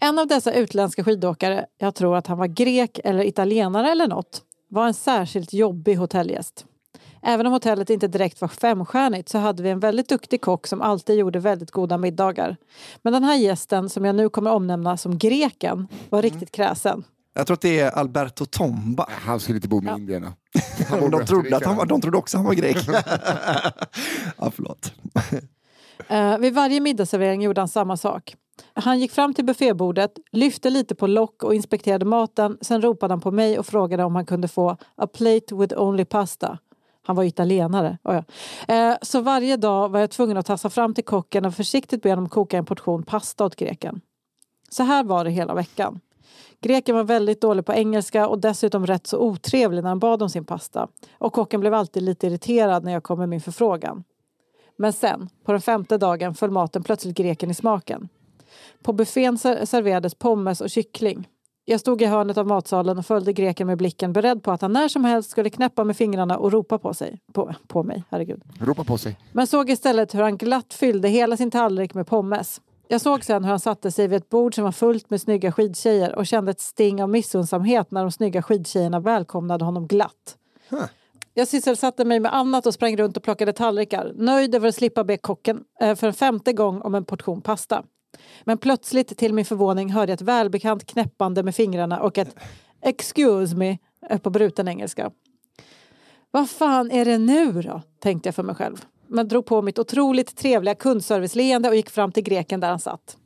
[0.00, 4.42] En av dessa utländska skidåkare, jag tror att han var grek eller italienare eller något,
[4.68, 6.64] var en särskilt jobbig hotellgäst.
[7.22, 10.82] Även om hotellet inte direkt var femstjärnigt så hade vi en väldigt duktig kock som
[10.82, 12.56] alltid gjorde väldigt goda middagar.
[13.02, 17.04] Men den här gästen, som jag nu kommer omnämna som greken, var riktigt kräsen.
[17.34, 19.06] Jag tror att det är Alberto Tomba.
[19.08, 20.32] Han skulle inte bo med indierna.
[20.88, 22.76] Han De trodde, att han var, de trodde också han var grek.
[24.36, 24.92] ja, förlåt.
[26.08, 28.34] Eh, vid varje middagsservering gjorde han samma sak.
[28.74, 32.58] Han gick fram till buffébordet, lyfte lite på lock och inspekterade maten.
[32.60, 36.04] Sen ropade han på mig och frågade om han kunde få a plate with only
[36.04, 36.58] pasta.
[37.10, 37.98] Han var ju italienare.
[38.04, 38.24] Oh ja.
[38.74, 42.10] eh, så varje dag var jag tvungen att tassa fram till kocken och försiktigt be
[42.10, 44.00] honom koka en portion pasta åt greken.
[44.68, 46.00] Så här var det hela veckan.
[46.60, 50.30] Greken var väldigt dålig på engelska och dessutom rätt så otrevlig när han bad om
[50.30, 50.88] sin pasta.
[51.18, 54.04] Och kocken blev alltid lite irriterad när jag kom med min förfrågan.
[54.76, 58.08] Men sen, på den femte dagen, föll maten plötsligt greken i smaken.
[58.82, 61.28] På buffén serverades pommes och kyckling.
[61.64, 64.72] Jag stod i hörnet av matsalen och följde greken med blicken beredd på att han
[64.72, 67.20] när som helst skulle knäppa med fingrarna och ropa på sig.
[67.32, 68.42] På, på mig, herregud.
[68.60, 69.18] Ropa på sig.
[69.32, 72.60] Men såg istället hur han glatt fyllde hela sin tallrik med pommes.
[72.88, 75.52] Jag såg sen hur han satte sig vid ett bord som var fullt med snygga
[75.52, 80.36] skidtjejer och kände ett sting av missundsamhet när de snygga skidtjejerna välkomnade honom glatt.
[81.34, 85.04] Jag sysselsatte mig med annat och sprang runt och plockade tallrikar, nöjd över att slippa
[85.04, 87.84] be kocken eh, för en femte gång om en portion pasta.
[88.44, 92.36] Men plötsligt, till min förvåning, hörde jag ett välbekant knäppande med fingrarna och ett
[92.82, 93.78] “excuse me”
[94.22, 95.10] på bruten engelska.
[96.30, 97.82] Vad fan är det nu då?
[97.98, 98.84] tänkte jag för mig själv.
[99.06, 103.16] Men drog på mitt otroligt trevliga kundserviceleende och gick fram till greken där han satt.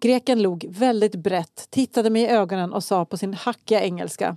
[0.00, 4.36] Greken log väldigt brett, tittade mig i ögonen och sa på sin hackiga engelska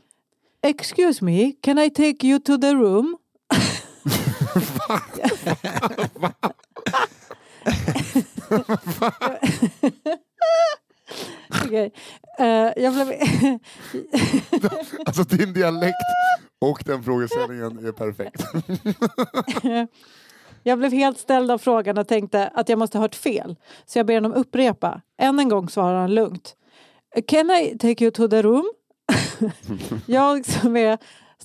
[0.61, 3.17] Excuse me, can I take you to the room?
[11.65, 11.91] Okej.
[12.39, 13.07] Eh, jag blev...
[15.05, 15.95] Alltså din dialekt
[16.59, 18.43] och den frågeställningen är perfekt.
[20.63, 23.55] Jag blev helt ställd av frågan och tänkte att jag måste ha hört fel.
[23.85, 25.01] Så jag ber honom upprepa.
[25.17, 26.55] Än en gång svarar han lugnt.
[27.27, 28.71] Can I take you to the room?
[30.05, 30.97] jag som är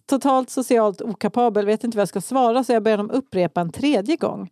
[0.07, 3.73] totalt socialt okapabel vet inte vad jag ska svara så jag ber honom upprepa en
[3.73, 4.51] tredje gång.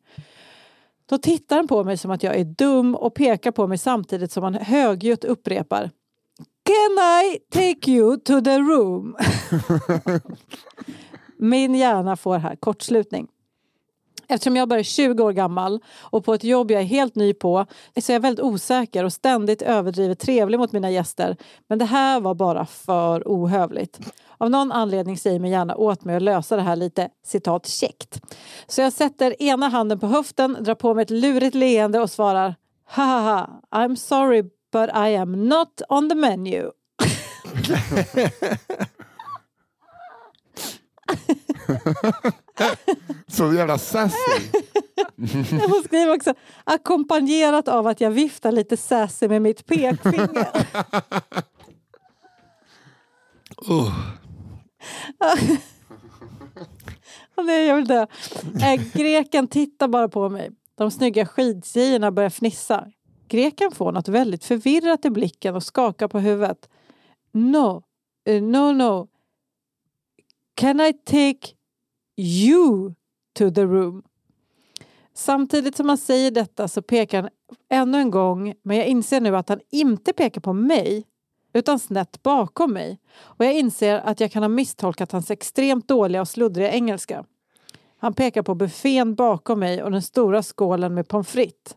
[1.12, 4.33] Då tittar han på mig som att jag är dum och pekar på mig samtidigt
[4.33, 5.90] som han högljutt upprepar.
[6.64, 9.16] Can I take you to the room?
[11.38, 13.29] Min hjärna får här kortslutning.
[14.28, 17.35] Eftersom jag bara är 20 år gammal och på ett jobb jag är helt ny
[17.35, 17.66] på
[18.00, 21.37] så är jag väldigt osäker och ständigt överdrivet trevlig mot mina gäster.
[21.68, 24.00] Men det här var bara för ohövligt.
[24.38, 28.20] Av någon anledning säger min hjärna åt mig att lösa det här lite citat käckt.
[28.66, 32.54] Så jag sätter ena handen på höften, drar på mig ett lurigt leende och svarar
[32.87, 36.70] Haha, I'm sorry but I am not on the menu.
[43.29, 44.16] Så jävla sassy.
[45.51, 50.46] Jag får skriva också ackompanjerat av att jag viftar lite sassy med mitt pekfinger.
[53.68, 53.92] Oh.
[57.37, 58.07] Nej, jag vill dö.
[58.62, 60.51] Äh, greken tittar bara på mig.
[60.75, 62.87] De snygga skidtjejerna börjar fnissa.
[63.29, 66.68] Greken får något väldigt förvirrat i blicken och skakar på huvudet.
[67.33, 67.83] No,
[68.27, 69.09] eh, no, no.
[70.54, 71.54] Can I take
[72.16, 72.94] you
[73.38, 74.02] to the room?
[75.14, 77.30] Samtidigt som han säger detta så pekar han
[77.70, 81.04] ännu en gång men jag inser nu att han inte pekar på mig
[81.52, 82.98] utan snett bakom mig.
[83.18, 87.24] Och jag inser att jag kan ha misstolkat hans extremt dåliga och sluddriga engelska.
[87.98, 91.76] Han pekar på buffén bakom mig och den stora skålen med pommes frites.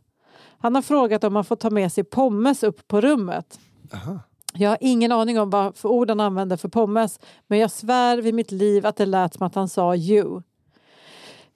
[0.57, 3.59] Han har frågat om man får ta med sig pommes upp på rummet.
[3.93, 4.19] Aha.
[4.57, 8.17] Jag har ingen aning om vad för ord han använde för pommes men jag svär
[8.17, 10.41] vid mitt liv att det lät som att han sa you.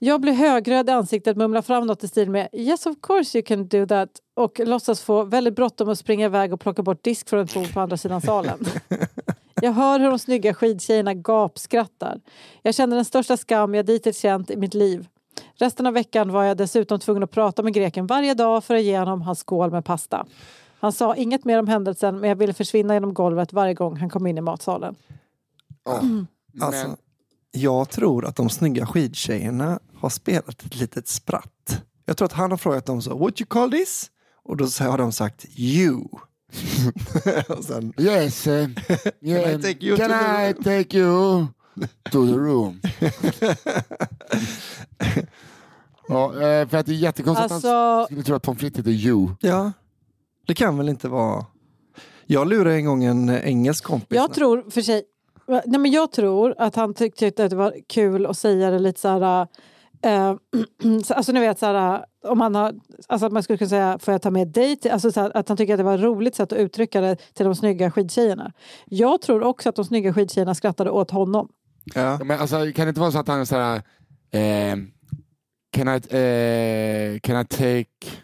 [0.01, 3.45] Jag blir högröd i ansiktet, mumlar fram något i stil med Yes of course you
[3.45, 7.29] can do that och låtsas få väldigt bråttom att springa iväg och plocka bort disk
[7.29, 8.59] från ett bord på andra sidan salen.
[9.61, 12.21] Jag hör hur de snygga skidtjejerna gapskrattar.
[12.61, 15.07] Jag känner den största skam jag dittills känt i mitt liv.
[15.55, 18.81] Resten av veckan var jag dessutom tvungen att prata med greken varje dag för att
[18.81, 20.25] ge honom hans skål med pasta.
[20.79, 24.09] Han sa inget mer om händelsen men jag ville försvinna genom golvet varje gång han
[24.09, 24.95] kom in i matsalen.
[25.85, 26.01] Ja.
[26.61, 26.97] Alltså, Men
[27.51, 31.81] jag tror att de snygga skidtjejerna har spelat ett litet spratt.
[32.05, 34.11] Jag tror att han har frågat dem så, what you call this?
[34.43, 36.03] Och då har de sagt you.
[37.49, 38.53] och sen, Yes, uh,
[39.21, 41.47] yeah, I take you can I take you
[42.11, 42.81] to the room?
[46.07, 48.79] ja, eh, för att det är jättekonstigt att han Alltså, skulle tro att pommes frites
[48.79, 49.29] heter you.
[49.39, 49.71] ja,
[50.49, 51.45] det kan väl inte vara...
[52.25, 54.07] Jag lurade en gång en eh, engelsk kompis.
[54.15, 55.03] jag tror för sig...
[55.47, 58.79] Nej, men jag tror att han tyck- tyckte att det var kul att säga det
[58.79, 59.47] lite så här...
[60.01, 60.35] Eh,
[61.05, 62.73] så- alltså ni vet så här, om man har,
[63.07, 65.37] alltså att man skulle kunna säga får jag ta med dig till, alltså så här,
[65.37, 67.91] att han tycker att det var ett roligt sätt att uttrycka det till de snygga
[67.91, 68.51] skidtjejerna.
[68.85, 71.49] Jag tror också att de snygga skidtjejerna skrattade åt honom.
[71.95, 72.01] Ja.
[72.01, 73.75] Ja, Men alltså, kan det inte vara så att han är såhär,
[74.31, 74.75] eh,
[75.71, 78.17] can, I, eh, can I take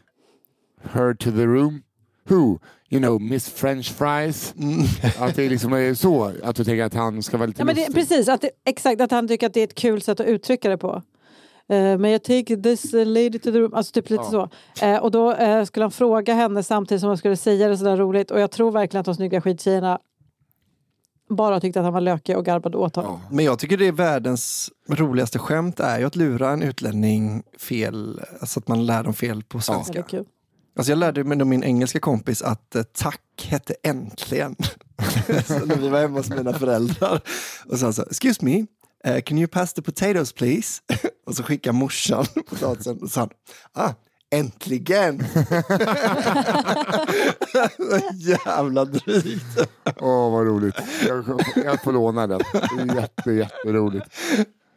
[0.83, 1.81] her to the room?
[2.29, 2.59] Who?
[2.89, 4.53] You know, Miss French fries?
[5.19, 7.75] Att det liksom är så, att du tänker att han ska vara lite Ja, men
[7.75, 10.25] det, precis, att det, exakt att han tycker att det är ett kul sätt att
[10.27, 11.01] uttrycka det på.
[11.73, 14.49] Uh, men jag take this uh, lady to the room, alltså typ lite Ja.
[14.79, 14.85] så.
[14.85, 17.97] Eh, och då eh, skulle han fråga henne samtidigt som han skulle säga det sådär
[17.97, 19.99] roligt och jag tror verkligen att de snygga skidtjejerna
[21.29, 23.19] bara tyckte att han var lökig och garbade åt honom.
[23.23, 23.29] Ja.
[23.35, 28.21] Men jag tycker det är världens roligaste skämt är ju att lura en utlänning fel,
[28.39, 29.93] alltså att man lär dem fel på Ja, svenska.
[29.93, 30.25] det är kul.
[30.75, 34.55] Alltså jag lärde mig av min engelska kompis att eh, tack hette äntligen.
[35.47, 37.21] så när vi var hemma hos mina föräldrar.
[37.65, 38.65] Och så han sa, excuse me,
[39.07, 40.81] uh, can you pass the potatoes please?
[41.25, 43.29] och så skickade morsan potatisen och sa han,
[43.73, 43.93] ah,
[44.31, 45.25] äntligen!
[48.15, 49.69] Jävla drygt.
[49.99, 50.75] Åh, vad roligt.
[51.07, 52.41] Jag, jag får låna den.
[52.53, 54.05] Det är jätte, jätteroligt.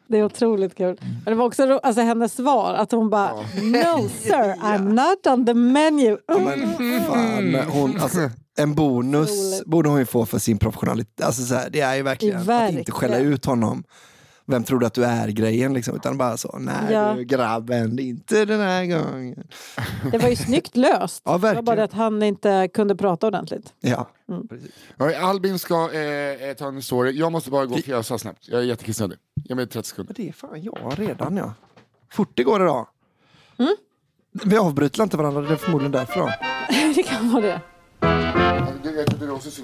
[0.09, 0.97] Det är otroligt kul.
[1.01, 5.27] Men det var också ro- alltså, hennes svar, att hon bara No sir, I'm not
[5.27, 6.17] on the menu.
[6.27, 9.65] Ja, men fan, hon, alltså, en bonus Roligt.
[9.67, 11.25] borde hon ju få för sin professionalitet.
[11.27, 13.85] Alltså, så här, det är ju verkligen, att inte skälla ut honom.
[14.51, 17.15] Vem tror du att du är grejen liksom, utan bara så, nej Ja.
[17.17, 19.47] du grabben, inte den här gången.
[20.13, 21.23] Det var ju snyggt löst.
[21.25, 21.65] Ja, det var verkligen.
[21.65, 23.73] bara att han inte kunde prata ordentligt.
[23.81, 24.49] Ja, Mm.
[24.49, 24.71] precis.
[25.21, 26.01] Albin ska eh,
[26.49, 27.19] eh, ta en story.
[27.19, 28.49] Jag måste bara gå och fjösa snabbt.
[28.49, 29.19] Jag är jättekissnödig.
[29.45, 30.15] Ge mig 30 sekunder.
[30.17, 31.53] Det är fan jag redan ja.
[32.13, 32.87] Fort det går idag.
[33.59, 33.77] Mm.
[34.45, 36.33] Vi avbryter inte varandra, det är förmodligen därför
[36.95, 37.61] det kan vara det.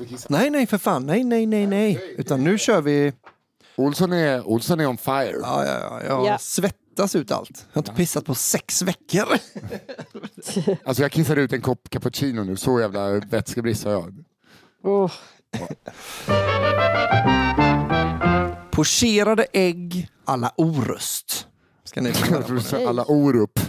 [0.09, 0.27] Kissa.
[0.31, 2.15] Nej, nej för fan, nej, nej, nej, nej.
[2.19, 3.13] Utan nu kör vi,
[3.77, 5.39] Olsson är, Olsson är on fire.
[5.43, 6.39] ja, ja, ja, jag Ja.
[6.39, 7.67] svettas ut allt.
[7.73, 9.27] Jag har inte pissat på sex veckor.
[10.85, 12.57] Alltså jag kissade ut en kopp cappuccino nu.
[12.57, 14.25] Så jävla vätskebrist har jag.
[14.83, 15.13] Oh.
[18.71, 21.47] Pocherade ägg alla Orust.
[21.85, 23.61] Ska ni få höra på alla Orup.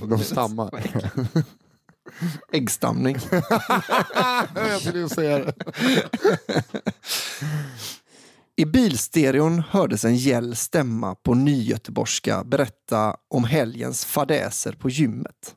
[0.08, 0.82] De stammar.
[2.52, 3.18] Äggstamning.
[4.54, 5.54] jag skulle säga det.
[8.60, 15.54] I bilstereon hördes en gäll stämma på nygöteborgska berätta om helgens fadäser på gymmet.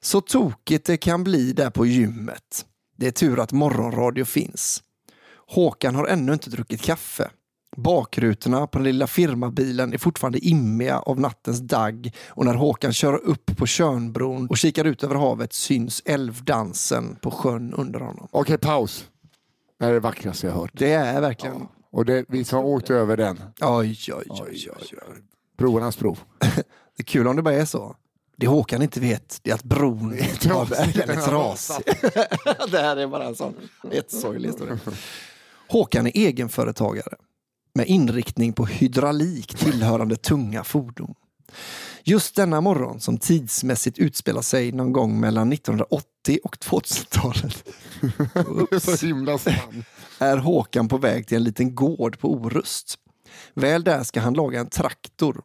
[0.00, 2.66] Så tokigt det kan bli där på gymmet.
[2.96, 4.82] Det är tur att morgonradio finns.
[5.46, 7.30] Håkan har ännu inte druckit kaffe.
[7.76, 13.14] Bakrutorna på den lilla firmabilen är fortfarande immiga av nattens dagg och när Håkan kör
[13.14, 18.28] upp på Tjörnbron och kikar ut över havet syns älvdansen på sjön under honom.
[18.30, 19.08] Okej, paus.
[19.78, 20.70] Det här är det vackraste jag hört.
[20.72, 21.68] Det är verkligen...
[21.94, 23.40] Och det, vi som har åkt över den.
[23.60, 24.90] Oj, oj, oj, oj.
[25.58, 26.16] Broarnas bro.
[26.96, 27.96] Det är kul om det bara är så.
[28.36, 31.84] Det Håkan inte vet det är att bron är väldigt rasig.
[32.70, 33.54] det här är bara en sån
[33.92, 34.78] jättesorglig historia.
[35.68, 37.16] Håkan är egenföretagare
[37.74, 41.14] med inriktning på hydraulik tillhörande tunga fordon.
[42.04, 46.13] Just denna morgon som tidsmässigt utspelar sig någon gång mellan 1980
[46.44, 47.64] och 2000-talet
[48.70, 49.84] Det är så himla sann.
[50.18, 52.98] är Håkan på väg till en liten gård på Orust.
[53.54, 55.44] Väl där ska han laga en traktor.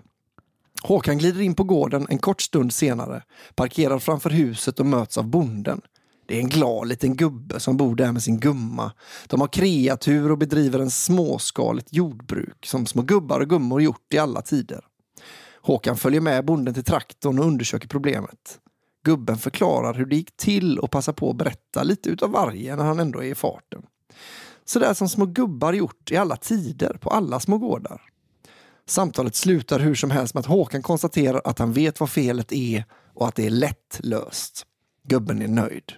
[0.84, 3.24] Håkan glider in på gården en kort stund senare,
[3.56, 5.82] parkerar framför huset och möts av bonden.
[6.28, 8.92] Det är en glad liten gubbe som bor där med sin gumma.
[9.28, 14.18] De har kreatur och bedriver en småskaligt jordbruk som små gubbar och gummor gjort i
[14.18, 14.86] alla tider.
[15.62, 18.60] Håkan följer med bonden till traktorn och undersöker problemet.
[19.10, 22.84] Gubben förklarar hur det gick till och passar på att berätta lite utav varje när
[22.84, 23.82] han ändå är i farten.
[24.65, 28.02] Sådär som små gubbar gjort i alla tider på alla små gårdar.
[28.88, 32.86] Samtalet slutar hur som helst med att Håkan konstaterar att han vet vad felet är
[33.13, 34.65] och att det är lätt löst.
[35.04, 35.93] Gubben är nöjd.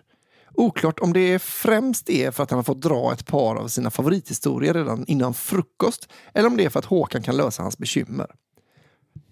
[0.53, 3.91] Oklart om det främst är för att han har fått dra ett par av sina
[3.91, 8.27] favorithistorier redan innan frukost eller om det är för att Håkan kan lösa hans bekymmer.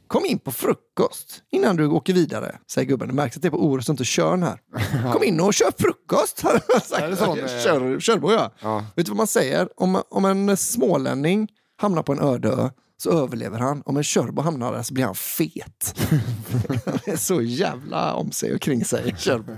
[0.09, 3.07] Kom in på frukost innan du åker vidare, säger gubben.
[3.07, 4.59] Det märks att det är på Orust och inte Tjörn här.
[5.13, 6.41] Kom in och kör frukost.
[6.41, 7.21] har han sagt.
[7.39, 7.63] Eh?
[7.63, 8.51] Kör, Körbo ja.
[8.61, 8.85] Ja.
[8.95, 9.69] Vet du vad man säger?
[9.75, 13.81] Om, om en smålänning hamnar på en öde ö så överlever han.
[13.85, 15.95] Om en körbo hamnar där så blir han fet.
[16.85, 19.51] han är så jävla om sig och kring sig, körbo.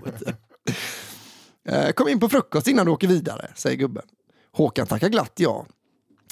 [1.70, 4.04] Eh, Kom in på frukost innan du åker vidare, säger gubben.
[4.52, 5.66] Håkan tackar glatt ja.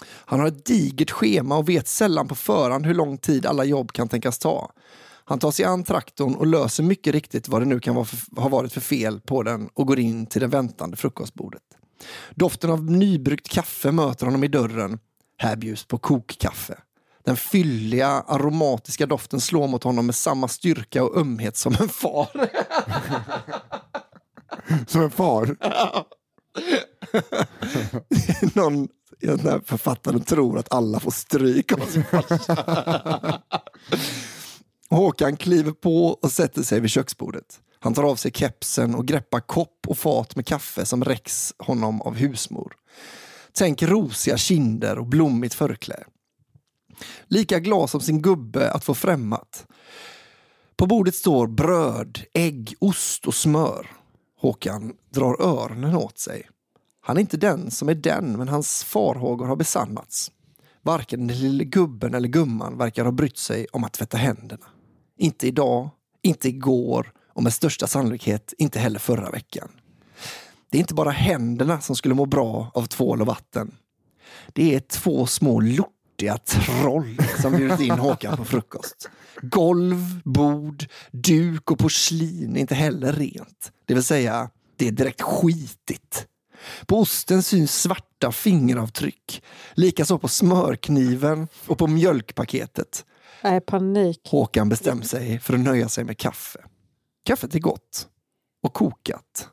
[0.06, 3.92] Han har ett digert schema och vet sällan på förhand hur lång tid alla jobb
[3.92, 4.72] kan tänkas ta.
[5.26, 8.50] Han tar sig an traktorn och löser mycket riktigt vad det nu kan för, ha
[8.50, 11.62] varit för fel på den och går in till det väntande frukostbordet.
[12.36, 15.00] Doften av nybryggt kaffe möter honom i dörren.
[15.38, 16.78] Här bjuds på kokkaffe.
[17.26, 22.50] Den fylliga, aromatiska doften slår mot honom med samma styrka och ömhet som en far.
[24.88, 25.58] Som en far.
[28.56, 28.88] Någon
[29.28, 33.42] den här författaren tror att alla får stryk av sin farsa.
[34.90, 37.60] Håkan kliver på och sätter sig vid köksbordet.
[37.80, 42.02] Han tar av sig kepsen och greppar kopp och fat med kaffe som räcks honom
[42.02, 42.74] av husmor.
[43.54, 46.04] Tänk rosiga kinder och blommigt förklä.
[47.28, 49.68] Lika glad som sin gubbe att få främmat.
[50.76, 53.92] På bordet står bröd, ägg, ost och smör.
[54.42, 56.50] Håkan drar öronen åt sig.
[57.10, 60.32] Han är inte den som är den, men hans farhågor har besannats.
[60.82, 64.66] Varken den lille gubben eller gumman verkar ha brytt sig om att tvätta händerna.
[65.18, 65.90] Inte idag,
[66.22, 69.70] inte igår och med största sannolikhet inte heller förra veckan.
[70.70, 73.76] Det är inte bara händerna som skulle må bra av tvål och vatten.
[74.54, 79.10] Det är två små lortiga troll som bjudit in Håkan på frukost.
[79.42, 83.72] Golv, bord, duk och porslin är inte heller rent.
[83.86, 86.26] Det vill säga, det är direkt skitigt.
[86.86, 89.44] På osten syns svarta fingeravtryck.
[89.74, 93.06] Likaså på smörkniven och på mjölkpaketet.
[93.44, 94.22] Nej, panik.
[94.30, 96.60] Håkan bestämmer sig för att nöja sig med kaffe.
[97.26, 98.08] Kaffet är gott
[98.64, 99.50] och kokat.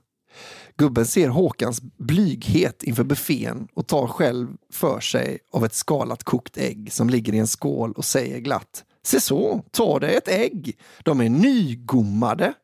[0.77, 6.57] Gubben ser Håkans blyghet inför buffén och tar själv för sig av ett skalat kokt
[6.57, 10.79] ägg som ligger i en skål och säger glatt Se så, ta dig ett ägg.
[11.03, 12.55] De är nygommade.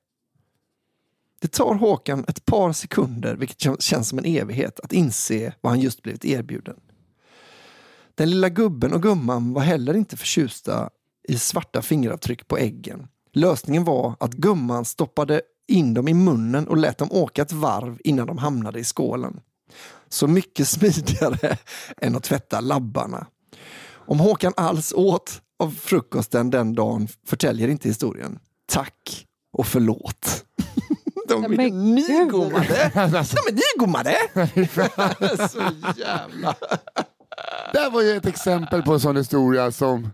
[1.42, 5.81] Det tar Håkan ett par sekunder, vilket känns som en evighet, att inse vad han
[5.81, 6.76] just blivit erbjuden.
[8.14, 10.90] Den lilla gubben och gumman var heller inte förtjusta
[11.28, 13.07] i svarta fingeravtryck på äggen.
[13.33, 17.98] Lösningen var att gumman stoppade in dem i munnen och lät dem åka ett varv
[18.05, 19.40] innan de hamnade i skålen.
[20.09, 21.59] Så mycket smidigare
[21.96, 23.26] än att tvätta labbarna.
[23.90, 28.38] Om Håkan alls åt av frukosten den dagen förtäljer inte historien.
[28.66, 30.44] Tack och förlåt.
[31.33, 32.09] De är Men gud.
[32.09, 32.90] nygommade.
[32.95, 34.16] Alltså, De är nygommade.
[35.49, 35.59] Så
[36.01, 36.55] jävla...
[37.73, 40.11] det var ju ett exempel på en sån historia som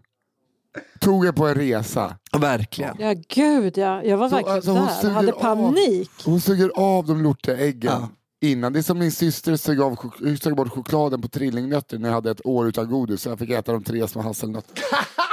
[1.00, 2.16] tog er på en resa.
[2.38, 2.96] Verkligen.
[2.98, 4.02] Ja, gud ja.
[4.02, 4.94] Jag var Så, verkligen alltså, hon där.
[4.94, 5.40] suger hade av.
[5.40, 6.10] panik.
[6.24, 8.08] Hon suger av de lortiga äggen Ja.
[8.48, 8.72] innan.
[8.72, 9.96] Det är som min syster sög, av,
[10.42, 13.22] sög bort chokladen på trillingnötter när jag hade ett år utan godis.
[13.22, 14.84] Så jag fick äta de tre små hasselnötter.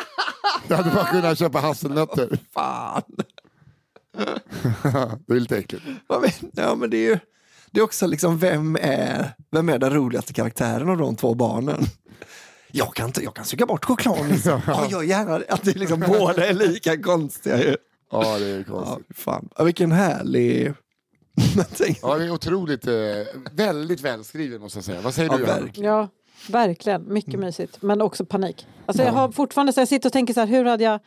[0.67, 2.39] jag hade bara kunnat köpa hasselnötter.
[2.53, 3.01] Fan.
[5.27, 5.83] det är lite äckligt.
[6.53, 7.19] Ja, men det är ju
[7.71, 11.83] det är också liksom, vem är, vem är den roligaste karaktären av de två barnen?
[12.71, 14.27] Jag kan, inte, jag kan suga bort chokladen.
[14.29, 14.61] Liksom.
[14.67, 15.41] Ja, jag gärna.
[15.49, 17.63] Att det liksom båda är lika konstiga.
[17.63, 17.75] ju.
[18.11, 19.17] Ja, det är Ja, konstigt.
[19.17, 19.49] fan.
[19.57, 20.73] Ja, vilken härlig...
[22.01, 22.93] Ja, det är otroligt, eh,
[23.51, 25.01] väldigt välskriven måste jag säga.
[25.01, 25.81] Vad säger Ja, du?
[25.83, 26.09] Ja,
[26.49, 27.13] verkligen.
[27.13, 27.81] Mycket mysigt.
[27.81, 28.67] Men också panik.
[28.85, 30.99] Alltså jag har fortfarande så jag sitter och tänker så här, hur hade jag...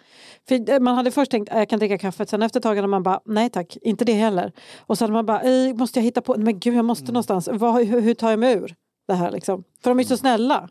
[0.82, 2.26] Man hade först tänkt, "Äh, jag kan dricka kaffe.
[2.26, 4.52] Sen efter ett tag hade man bara, nej tack, inte det heller.
[4.78, 7.48] Och hade man bara, "Ej, måste jag hitta på, men gud jag måste någonstans.
[7.52, 8.74] Vad, hur, hur tar jag mig ur
[9.08, 9.64] det här liksom?
[9.82, 10.68] För de är så snälla.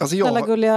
[0.00, 0.72] Alltså Snälla, jag, gulliga,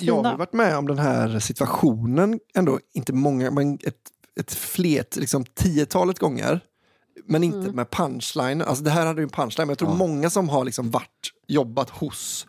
[0.00, 0.36] jag har fina.
[0.36, 3.96] varit med om den här situationen ändå, inte många, men ett,
[4.40, 6.60] ett flet, liksom tiotalet gånger.
[7.30, 7.76] Men inte Mm.
[7.76, 8.62] med punchline.
[8.62, 11.32] Alltså det här hade ju en punchline, men jag tror många som har liksom varit,
[11.48, 12.46] jobbat hos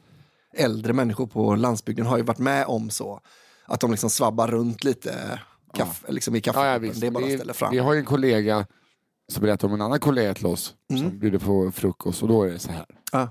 [0.54, 3.20] äldre människor på landsbygden har ju varit med om så.
[3.66, 5.40] Att de liksom svabbar runt lite
[5.74, 6.84] kaffe, liksom i Ja, kaffet.
[6.86, 7.72] ja, det är bara att Vi- ställa fram.
[7.72, 8.66] Vi har ju en kollega
[9.32, 12.50] som berättar om en annan kollega till oss som bjuder på frukost och då är
[12.52, 12.86] det så här.
[13.12, 13.30] Ja.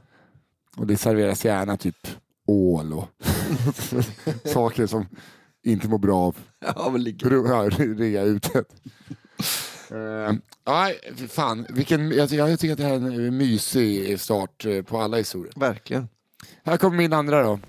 [0.77, 2.07] Och det serveras gärna typ
[2.47, 3.09] ål och
[4.45, 5.07] saker som
[5.65, 6.37] inte mår bra av
[6.77, 7.31] Ja, men ligger.
[7.31, 8.67] ja, rea utet.
[9.93, 14.65] Uh, ja, fy fan, vilken, jag, jag tycker att det här är en mysig start
[14.65, 15.53] eh, på alla historier.
[15.57, 16.09] Verkligen.
[16.65, 17.61] Här kommer min andra då.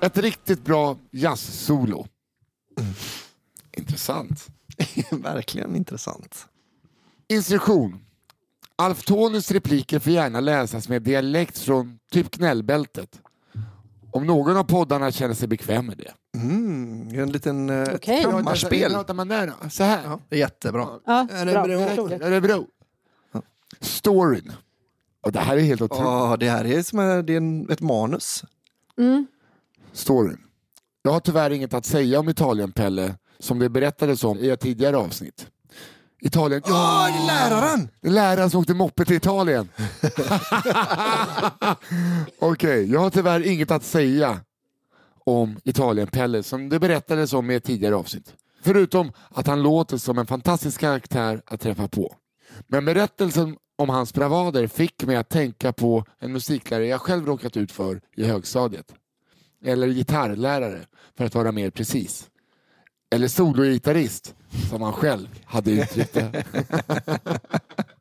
[0.00, 2.06] Ett riktigt bra jazz-solo.
[3.76, 4.46] Intressant.
[5.10, 6.46] Verkligen intressant.
[7.28, 8.00] Instruktion.
[8.76, 13.20] Alf Tonys repliker får gärna läsas med dialekt från typ knällbältet.
[14.10, 16.12] Om någon av poddarna känner sig bekväm med det.
[17.14, 18.16] En liten Okej.
[18.16, 18.92] Hur kammarspel.
[18.92, 19.52] pratar man där då?
[19.70, 20.00] Så här.
[20.04, 20.88] Ja, jättebra.
[21.06, 21.64] Ja, Är det bra.
[21.66, 21.96] bra?
[21.96, 22.22] Roligt.
[22.22, 22.66] Örebro.
[23.80, 24.52] Storyn.
[25.20, 26.04] Och det här är helt otroligt.
[26.04, 28.44] Ja, det här är som en, det är en, ett manus.
[28.98, 29.26] Mm.
[29.92, 30.38] Storyn.
[31.02, 34.96] Jag har tyvärr inget att säga om Italien-Pelle som det berättades om i ett tidigare
[34.96, 35.46] avsnitt.
[36.20, 36.62] Italien.
[36.64, 37.88] Åh, det är läraren!
[38.00, 39.68] Det är läraren som åkte moppe till Italien.
[42.38, 44.40] Okej, jag har tyvärr inget att säga
[45.28, 48.34] om Italien-Pelle som det berättades om i ett tidigare avsnitt.
[48.62, 52.14] Förutom att han låter som en fantastisk karaktär att träffa på.
[52.66, 57.56] Men berättelsen om hans bravader fick mig att tänka på en musiklärare jag själv råkat
[57.56, 58.94] ut för i högstadiet.
[59.64, 60.80] Eller gitarrlärare,
[61.16, 62.30] för att vara mer precis.
[63.10, 64.34] Eller sologitarrist,
[64.70, 66.44] som han själv hade uttryckt det.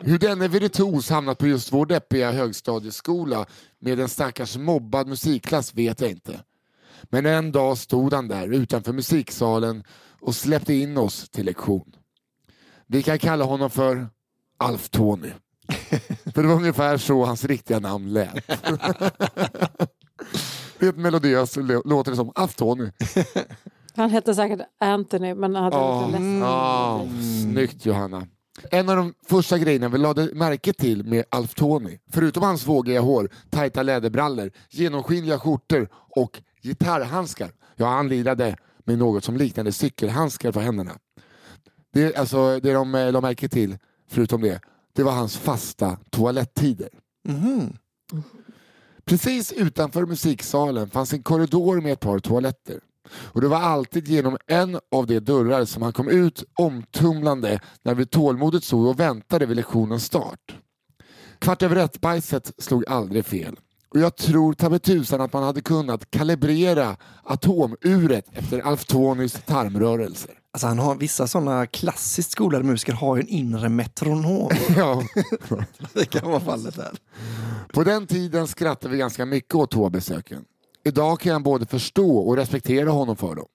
[0.00, 3.46] Hur denne virtuos hamnat på just vår deppiga högstadieskola
[3.80, 6.40] med en stackars mobbad musikklass vet jag inte.
[7.02, 9.84] Men en dag stod han där utanför musiksalen
[10.20, 11.92] och släppte in oss till lektion.
[12.86, 14.08] Vi kan kalla honom för
[14.58, 15.30] Alf Tony.
[16.34, 18.44] För det var ungefär så hans riktiga namn lät.
[20.80, 22.90] Helt melodiöst låter det som Alf Tony.
[23.96, 26.38] Han hette säkert Anthony men hade Ja, lite ledsen.
[26.38, 27.06] ja,
[27.42, 28.26] snyggt Johanna.
[28.70, 33.00] En av de första grejerna vi lade märke till med Alf Tony, förutom hans vågiga
[33.00, 37.50] hår, tajta läderbrallor, genomskinliga skjortor och gitarrhandskar.
[37.76, 40.98] Ja, han lirade med något som liknade cykelhandskar på händerna.
[41.92, 43.78] Det, alltså, det de eh, la märke till,
[44.10, 44.60] förutom det,
[44.92, 46.88] det var hans fasta toaletttider.
[47.28, 47.76] Mhm.
[49.04, 52.80] Precis utanför musiksalen fanns en korridor med ett par toaletter.
[53.10, 57.94] Och det var alltid genom en av de dörrar som han kom ut omtumlande när
[57.94, 60.56] vi tålmodigt stod och väntade vid lektionens start.
[61.38, 63.56] Kvart över ett-bajset slog aldrig fel.
[63.90, 70.30] Och jag tror ta tusan att man hade kunnat kalibrera atomuret efter Alf Tonys tarmrörelser.
[70.52, 74.50] Alltså han har vissa sådana klassiskt skolade musiker har ju en inre metronom.
[74.76, 75.02] Ja.
[75.92, 76.92] det kan vara fallet här.
[77.72, 80.44] På den tiden skrattade vi ganska mycket åt toabesöken.
[80.88, 83.46] Idag kan jag både förstå och respektera honom för dem.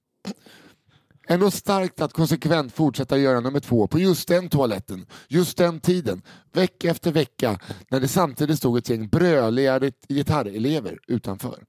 [1.28, 6.22] Ändå starkt att konsekvent fortsätta göra nummer två på just den toaletten, just den tiden,
[6.52, 7.60] vecka efter vecka,
[7.92, 11.64] när det samtidigt stod ett gäng bröliga gitarrelever utanför.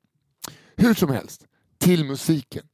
[0.77, 1.47] Hur som helst,
[1.79, 2.65] till musiken.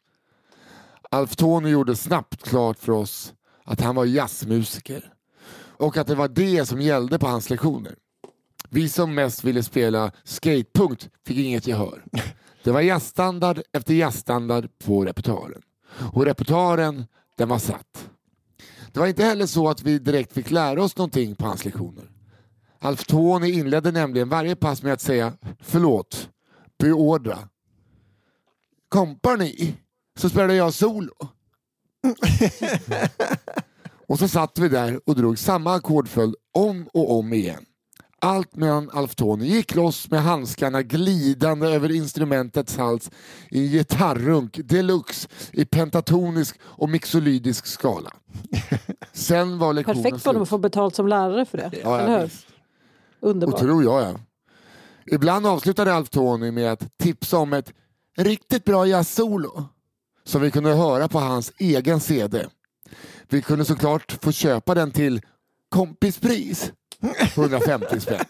[1.10, 3.34] Alf Tony gjorde snabbt klart för oss
[3.64, 5.12] att han var jazzmusiker
[5.56, 7.94] och att det var det som gällde på hans lektioner.
[8.68, 12.04] Vi som mest ville spela skatepunkt fick inget gehör.
[12.62, 15.62] Det var jazzstandard efter jazzstandard på repertoaren.
[16.12, 17.06] Och repertoaren,
[17.36, 18.10] den var satt.
[18.92, 22.10] Det var inte heller så att vi direkt fick lära oss någonting på hans lektioner.
[22.78, 26.28] Alf Tony inledde nämligen varje pass med att säga förlåt,
[26.78, 27.38] beordra.
[28.88, 29.76] Kompar ni,
[30.18, 31.12] så spelade jag solo.
[34.06, 37.64] och så satt vi där och drog samma ackordföljd om och om igen.
[38.22, 43.10] Allt medan Alf Tony gick loss med handskarna glidande över instrumentets hals
[43.50, 48.10] i en gitarrunk deluxe i pentatonisk och mixolydisk skala.
[49.12, 51.70] Sen var lektionen Perfekt för honom att få betalt som lärare för det.
[51.82, 52.30] Ja, eller ja, hur?
[53.20, 53.54] Underbart.
[53.54, 54.14] Och tror jag ja.
[55.06, 57.72] Ibland avslutade Alf Tony med att tipsa om ett
[58.18, 59.64] riktigt bra jazzsolo
[60.24, 62.46] som vi kunde höra på hans egen CD.
[63.28, 65.20] Vi kunde såklart få köpa den till
[65.68, 66.72] kompispris.
[67.36, 68.24] 150 spänn.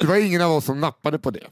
[0.00, 1.46] det var ingen av oss som nappade på det.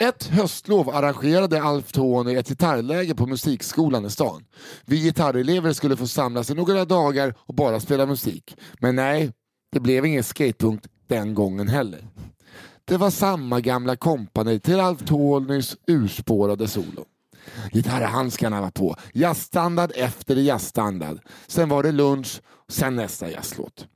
[0.00, 4.44] Ett höstlov arrangerade Alf Tony ett gitarrläger på musikskolan i stan.
[4.84, 8.56] Vi gitarrelever skulle få samlas i några dagar och bara spela musik.
[8.80, 9.32] Men nej,
[9.72, 12.08] det blev ingen skatepunkt den gången heller.
[12.84, 17.04] Det var samma gamla kompani till Alf Tonys urspårade solo.
[17.72, 18.96] Gitarrhandskarna var på.
[19.12, 21.18] Jazzstandard efter jazzstandard.
[21.46, 22.40] Sen var det lunch,
[22.72, 23.86] sen nästa jazzlåt.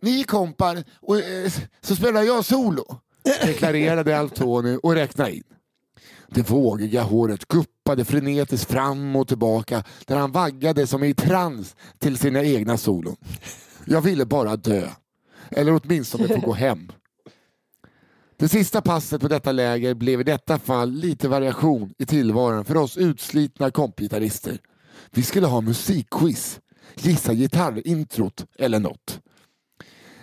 [0.00, 3.00] Ni kompar, och, eh, så spelar jag solo,
[3.46, 5.42] deklarerade Alf Tony och räknade in.
[6.28, 12.18] Det vågiga håret guppade frenetiskt fram och tillbaka där han vaggade som i trans till
[12.18, 13.16] sina egna solon.
[13.86, 14.88] Jag ville bara dö.
[15.50, 16.92] Eller åtminstone få gå hem.
[18.36, 22.76] Det sista passet på detta läger blev i detta fall lite variation i tillvaron för
[22.76, 24.58] oss utslitna kompgitarrister.
[25.10, 26.60] Vi skulle ha musikquiz,
[26.96, 29.20] gissa gitarrintrot eller något.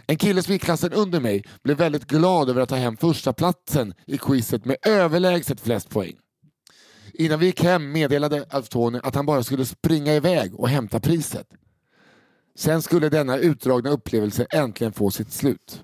[0.08, 3.34] En kille som gick klassen under mig blev väldigt glad över att ta hem första
[3.34, 6.16] platsen i quizet med överlägset flest poäng.
[7.14, 11.00] Innan vi gick hem meddelade Alf Tony att han bara skulle springa iväg och hämta
[11.00, 11.48] priset.
[12.56, 15.84] Sen skulle denna utdragna upplevelse äntligen få sitt slut.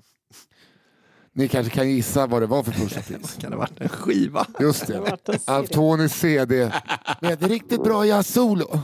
[1.32, 3.36] Ni kanske kan gissa vad det var för första pris?
[3.40, 4.46] Kan det ha varit en skiva?
[4.60, 5.18] Just Det.
[5.44, 6.72] Alf Tonys CD
[7.20, 8.80] med ett riktigt bra jazzsolo.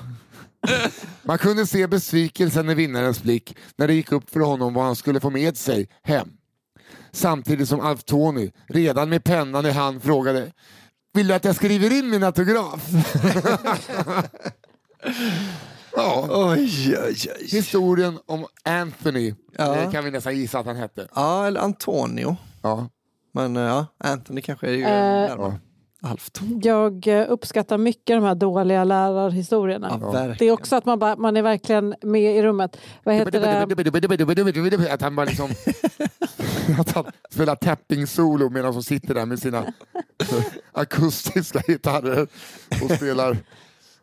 [1.22, 4.96] Man kunde se besvikelsen i vinnarens blick när det gick upp för honom vad han
[4.96, 6.28] skulle få med sig hem.
[7.12, 10.52] Samtidigt som Alf Tony redan med pennan i hand frågade
[11.14, 12.88] Vill du att jag skriver in min autograf?
[15.96, 16.26] Ja.
[16.30, 17.46] Oj, oj, oj.
[17.50, 19.74] Historien om Anthony, Ja.
[19.74, 21.08] det kan vi nästan gissa att han hette.
[21.14, 22.36] Ja, eller Antonio.
[22.62, 22.88] Ja.
[23.32, 25.60] Men eh, ja, Anthony kanske är ju Eh, närmare.
[26.02, 26.40] Halvt.
[26.62, 29.98] Jag eh, uppskattar mycket de här dåliga lärarhistorierna.
[30.00, 30.34] Ja.
[30.38, 32.76] Det är också att man, bara, man är verkligen med i rummet.
[33.04, 33.30] Vad heter
[34.78, 34.92] det?
[34.92, 35.50] Att han bara liksom...
[36.78, 39.64] att han spelar tapping-solo medan han sitter där med sina
[40.72, 42.28] akustiska gitarrer
[42.84, 43.36] och spelar...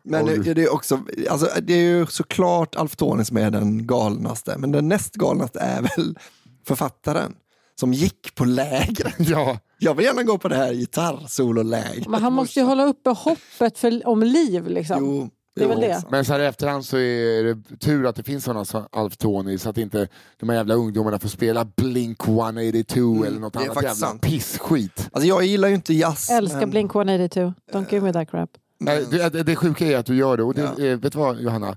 [0.02, 3.86] Men det, det, är också, alltså, det är ju såklart Alf Tony som är den
[3.86, 6.18] galnaste, men den näst galnaste är väl
[6.66, 7.34] författaren
[7.80, 9.14] som gick på lägret.
[9.18, 12.08] Ja, Jag vill gärna gå på det här gitarrsololägret.
[12.08, 14.66] Men han måste ju hålla uppe hoppet för, om liv.
[14.66, 14.96] Liksom.
[15.00, 16.02] Jo, Det är väl det.
[16.10, 19.16] men så här i efterhand så är det tur att det finns sådana som Alf
[19.16, 20.08] Tony så att inte
[20.40, 24.06] de här jävla ungdomarna får spela Blink 182 eller något det är annat faktiskt jävla
[24.08, 24.22] sant.
[24.22, 25.08] pissskit.
[25.12, 26.30] Alltså, jag gillar ju inte jazz.
[26.30, 27.54] Älskar men- Blink 182.
[27.72, 28.50] Don't give me that crap.
[28.80, 30.96] Nej, det, det, det sjuka är att du gör det och det, Ja.
[30.96, 31.76] vet du vad Johanna?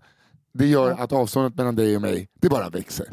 [0.53, 3.07] Det gör att avståndet mellan dig och mig, det bara växer.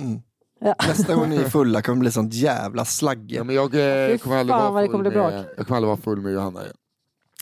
[0.61, 0.75] Ja.
[0.89, 3.37] Nästa gång ni är fulla kommer det bli sånt jävla slagge.
[3.37, 5.67] Ja, men jag, eh, kommer aldrig fan vara vad det full kommer bli med, jag
[5.67, 6.61] kommer aldrig vara full med Johanna.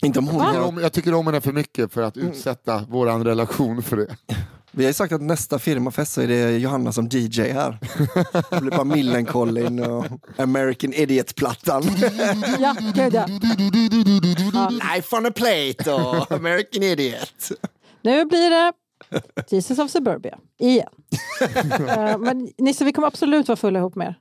[0.03, 2.85] Inte om hon Jag tycker, om, jag tycker om henne för mycket för att utsätta
[2.89, 4.16] våran relation för det.
[4.73, 7.79] Vi har ju sagt att nästa firmafest så är det Johanna som DJ här.
[8.51, 10.07] Det blir bara Millencolin och
[10.37, 11.83] American Idiot-plattan.
[12.59, 13.27] Ja, gud ja.
[14.71, 17.49] Life on a plate och American Idiot.
[18.03, 18.73] Nu blir det
[19.49, 20.89] Jesus of Suburbia igen.
[21.89, 24.19] Eh, Men Nisse, vi kommer absolut vara fulla ihop med er.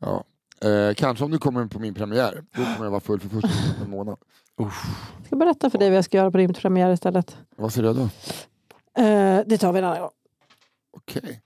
[0.00, 0.24] Ja.
[0.68, 3.48] Eh, kanske om du kommer på min premiär, då kommer jag vara full för första
[3.48, 4.16] gången på en månad.
[4.56, 7.36] Jag ska berätta för dig vad jag ska göra på din premiär istället.
[7.56, 8.02] Vad säger du då?
[9.02, 10.10] Eh, Det tar vi en annan gång.
[10.96, 11.40] Okej.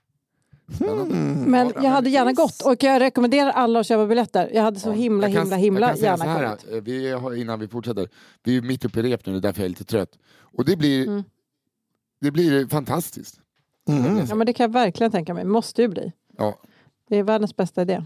[0.75, 1.15] Spännande.
[1.49, 4.49] Men jag hade gärna gått och jag rekommenderar alla att köpa biljetter.
[4.53, 6.73] Jag hade så himla, himla, himla jag kan säga gärna så här, kommit.
[6.77, 8.09] eh, vi har, Innan vi fortsätter,
[8.43, 10.09] vi är mitt uppe i rep nu, det är därför jag är lite trött.
[10.37, 11.23] Och det blir, Mm.
[12.21, 13.35] Det blir fantastiskt.
[13.89, 14.25] Mm.
[14.29, 15.45] Ja, men det kan jag verkligen tänka mig.
[15.45, 16.11] Måste ju bli.
[16.37, 16.59] Ja.
[17.09, 18.03] Det är världens bästa idé.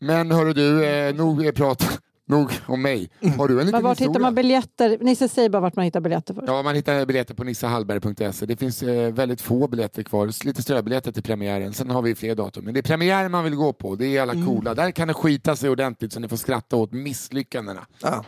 [0.00, 3.10] Men hörru du, eh, nog prat nog om mig.
[3.38, 4.26] Har du en liten Men vart hittar historia?
[4.26, 4.98] man biljetter?
[5.00, 6.46] Nisse, säg bara vart man hittar biljetter först.
[6.48, 8.46] Ja, man hittar biljetter på nissahallberg.se.
[8.46, 11.72] Det finns eh, väldigt få biljetter kvar, lite ströbiljetter till premiären.
[11.72, 12.64] Sen har vi fler datum.
[12.64, 14.46] Men det är premiären man vill gå på, det är alla Mm.
[14.46, 14.74] coola.
[14.74, 17.86] Där kan det skita sig ordentligt så ni får skratta åt misslyckandena.
[18.02, 18.24] Ja.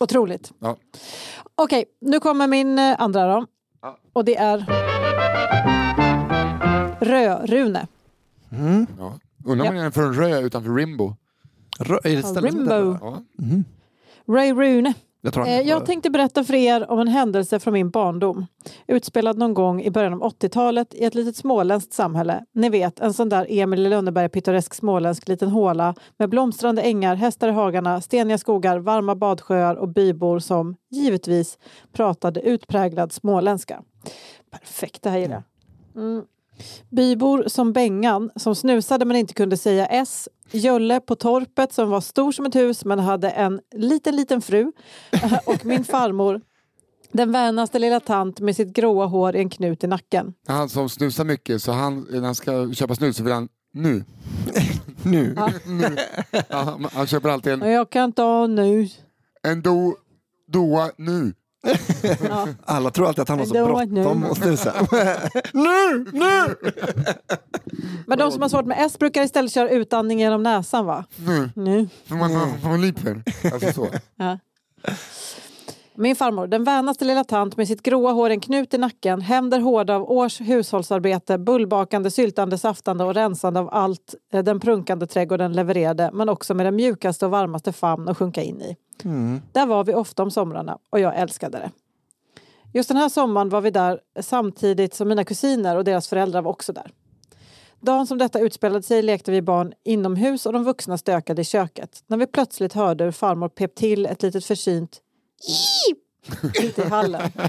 [0.00, 0.52] Otroligt.
[0.58, 0.76] Ja.
[1.54, 3.46] Okej, nu kommer min eh, andra då.
[3.82, 3.98] Ja.
[4.12, 4.58] Och det är
[7.00, 7.86] Rö-Rune.
[8.98, 9.18] Ja.
[9.44, 9.80] Undrar om Ja.
[9.82, 11.14] den är från Rö utanför Rimbo.
[11.78, 12.92] Rö- är det ett ställe som heter Rimbo.
[13.06, 13.22] Rö?
[14.26, 14.34] Ja.
[14.34, 14.94] Ray Rune.
[15.24, 18.46] Jag tror han Eh, jag tänkte berätta för er om en händelse från min barndom.
[18.86, 22.44] Utspelad någon gång i början av 80-talet i ett litet småländskt samhälle.
[22.54, 27.14] Ni vet, en sån där Emil i Lönneberga pittoresk småländsk liten håla med blomstrande ängar,
[27.14, 31.58] hästar i hagarna, steniga skogar, varma badsjöar och bybor som givetvis
[31.92, 33.82] pratade utpräglad småländska.
[34.50, 35.42] Perfekt, det här gillar
[35.94, 36.02] jag.
[36.02, 36.24] Mm.
[36.90, 40.28] Bybor som Bengan som snusade men inte kunde säga S.
[40.50, 44.72] Jölle på torpet som var stor som ett hus men hade en liten liten fru.
[45.46, 46.40] Och min farmor,
[47.12, 50.34] den vänaste lilla tant med sitt gråa hår i en knut i nacken.
[50.46, 54.04] Han som snusar mycket, så han, när han ska köpa snus så vill han nu.
[55.04, 55.34] Nu.
[55.36, 55.50] Ja.
[55.66, 55.96] nu.
[56.30, 58.88] Ja, han, han köper alltid en, jag kan ta nu.
[59.42, 59.94] en do,
[60.46, 61.34] doa nu.
[62.28, 62.48] Ja.
[62.64, 64.74] Alla tror alltid att han har så bråttom att snusa.
[65.52, 66.56] nu, nu!
[68.06, 71.04] Men de som har svårt med S brukar istället köra utandning genom näsan va?
[71.16, 71.50] Nu.
[71.56, 71.88] Nu.
[72.06, 72.32] För man,
[72.62, 73.22] man liper.
[73.52, 73.88] Alltså så.
[74.16, 74.38] Ja.
[75.94, 79.60] Min farmor, den vänaste lilla tant med sitt gråa hår, en knut i nacken, händer
[79.60, 85.52] hårda av års hushållsarbete, bullbakande, syltande, saftande och rensande av allt eh, den prunkande trädgården
[85.52, 88.76] levererade, men också med den mjukaste och varmaste famn att sjunka in i.
[89.52, 91.70] Där var vi ofta om somrarna och jag älskade det.
[92.74, 96.50] Just den här sommaren var vi där samtidigt som mina kusiner och deras föräldrar var
[96.50, 96.90] också där.
[97.80, 102.04] Dagen som detta utspelade sig lekte vi barn inomhus och de vuxna stökade i köket.
[102.06, 105.00] När vi plötsligt hörde hur farmor pep till ett litet försynt
[106.60, 107.30] Ute i hallen.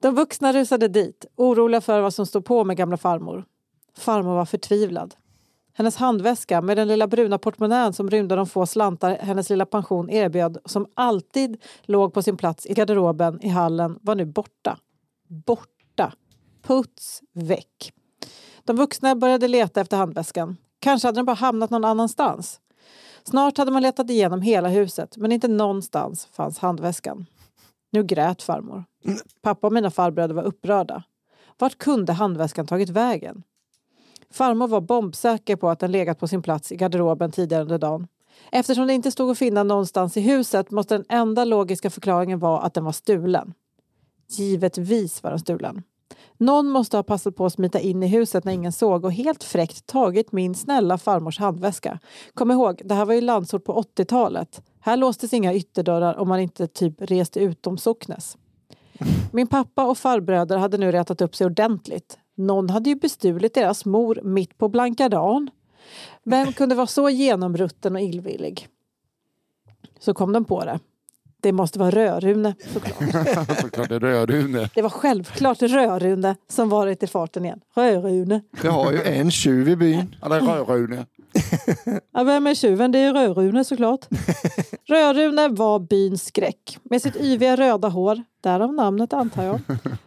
[0.00, 3.44] De vuxna rusade dit, oroliga för vad som stod på med gamla farmor.
[3.96, 5.14] Farmor var förtvivlad.
[5.74, 10.10] Hennes handväska med den lilla bruna portmonnän som rymde de få slantar hennes lilla pension
[10.10, 14.78] erbjöd som alltid låg på sin plats i garderoben i hallen var nu borta.
[15.28, 16.12] Borta.
[16.62, 17.92] Puts väck.
[18.64, 20.56] De vuxna började leta efter handväskan.
[20.78, 22.60] Kanske hade den bara hamnat någon annanstans.
[23.24, 27.26] Snart hade man letat igenom hela huset men inte någonstans fanns handväskan.
[27.90, 28.84] Nu grät farmor.
[29.42, 31.02] Pappa och mina farbröder var upprörda.
[31.58, 33.42] Vart kunde handväskan tagit vägen?
[34.30, 38.06] Farmor var bombsäker på att den legat på sin plats i garderoben tidigare under dagen.
[38.52, 42.60] Eftersom det inte stod att finna någonstans i huset måste den enda logiska förklaringen vara
[42.60, 43.54] att den var stulen.
[44.28, 45.82] Givetvis var den stulen.
[46.38, 49.44] Någon måste ha passat på att smita in i huset när ingen såg och helt
[49.44, 51.98] fräckt tagit min snälla farmors handväska.
[52.34, 54.62] Kom ihåg, det här var ju landsort på 80-talet.
[54.80, 58.36] Här låstes inga ytterdörrar om man inte typ reste utom socknes.
[59.32, 62.18] Min pappa och farbröder hade nu rätat upp sig ordentligt.
[62.34, 65.50] Någon hade ju bestulit deras mor mitt på blanka dagen.
[66.22, 68.68] Vem kunde vara så genomrutten och illvillig?
[69.98, 70.80] Så kom de på det.
[71.42, 73.58] Det måste vara Rödrune såklart.
[73.60, 74.70] Såklart det är Rödrune.
[74.74, 77.60] Det var självklart Rödrune som varit i farten igen.
[77.74, 78.42] Rödrune.
[78.62, 80.16] Vi har ju en tjuv i byn.
[80.22, 81.06] Ja, det är Rödrune.
[82.12, 82.92] Ja, vem är tjuven?
[82.92, 84.06] Det är Rödrune såklart.
[84.88, 86.78] Rödrune var byns skräck.
[86.82, 89.60] Med sitt yviga röda hår, därav namnet antar jag.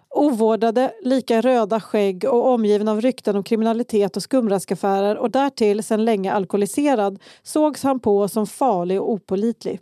[0.10, 6.06] Ovårdade, lika röda skägg och omgiven av rykten om kriminalitet och skumraskaffärer och därtill sedan
[6.06, 9.80] länge alkoholiserad sågs han på som farlig och opålitlig.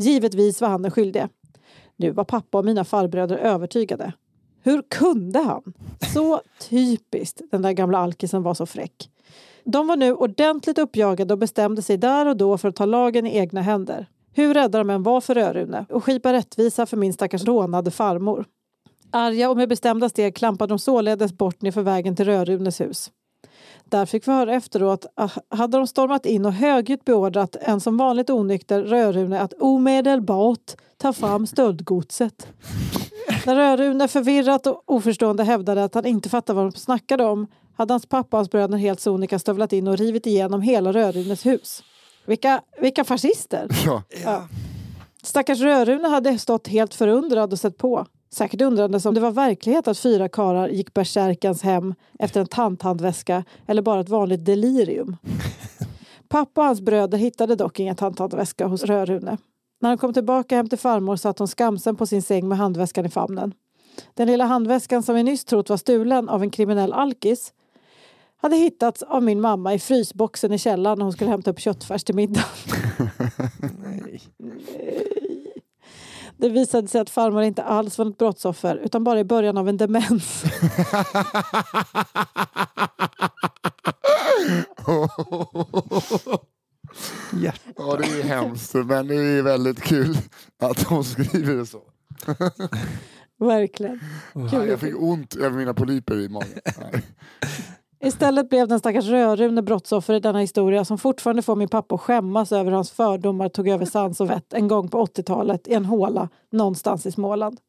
[0.00, 1.28] Givetvis var han den skyldige.
[1.96, 4.12] Nu var pappa och mina farbröder övertygade.
[4.62, 5.72] Hur kunde han?
[6.14, 9.10] Så typiskt, den där gamla alkisen var så fräck.
[9.64, 13.26] De var nu ordentligt uppjagade och bestämde sig där och då för att ta lagen
[13.26, 14.06] i egna händer.
[14.32, 18.44] Hur rädda de än var för Rödrune och skipa rättvisa för min stackars rånade farmor.
[19.10, 23.10] Arga och med bestämda steg klampade de således bort nerför vägen till Rödrunes hus.
[23.90, 27.96] Där fick vi höra efteråt att hade de stormat in och högljutt beordrat en som
[27.96, 32.46] vanligt onykter Rödrune att omedelbart ta fram stöldgodset.
[33.46, 37.92] När Rödrune förvirrat och oförstående hävdade att han inte fattade vad de snackade om hade
[37.92, 41.82] hans pappa och hans bröder helt sonika stövlat in och rivit igenom hela Rödrunes hus.
[42.26, 43.68] Vilka, vilka fascister!
[43.86, 44.02] Ja.
[44.24, 44.48] Ja.
[45.22, 48.06] Stackars Rödrune hade stått helt förundrad och sett på.
[48.32, 53.44] Säkert undrande om det var verklighet att fyra karar gick bärsärkans hem efter en tanthandväska
[53.66, 55.16] eller bara ett vanligt delirium.
[56.28, 59.36] Pappa och hans bröder hittade dock ingen tanthandväska hos Rödrune.
[59.80, 63.06] När han kom tillbaka hem till farmor satt hon skamsen på sin säng med handväskan
[63.06, 63.54] i famnen.
[64.14, 67.52] Den lilla handväskan som vi nyss trott var stulen av en kriminell alkis
[68.36, 72.04] hade hittats av min mamma i frysboxen i källaren när hon skulle hämta upp köttfärs
[72.04, 72.44] till middag.
[73.82, 74.20] Nej.
[76.40, 79.68] Det visade sig att farmor inte alls var något brottsoffer utan bara i början av
[79.68, 80.44] en demens.
[87.76, 90.16] Ja, det är ju hemskt, men det är väldigt kul
[90.62, 91.82] att hon skriver det så.
[93.38, 94.00] Verkligen.
[94.34, 96.60] Ja, jag fick ont över mina polyper i magen.
[98.02, 102.00] Istället blev den stackars Rödrune brottsoffer i denna historia som fortfarande får min pappa att
[102.00, 105.74] skämmas över hur hans fördomar tog över sans och vett en gång på 80-talet i
[105.74, 107.60] en håla någonstans i Småland.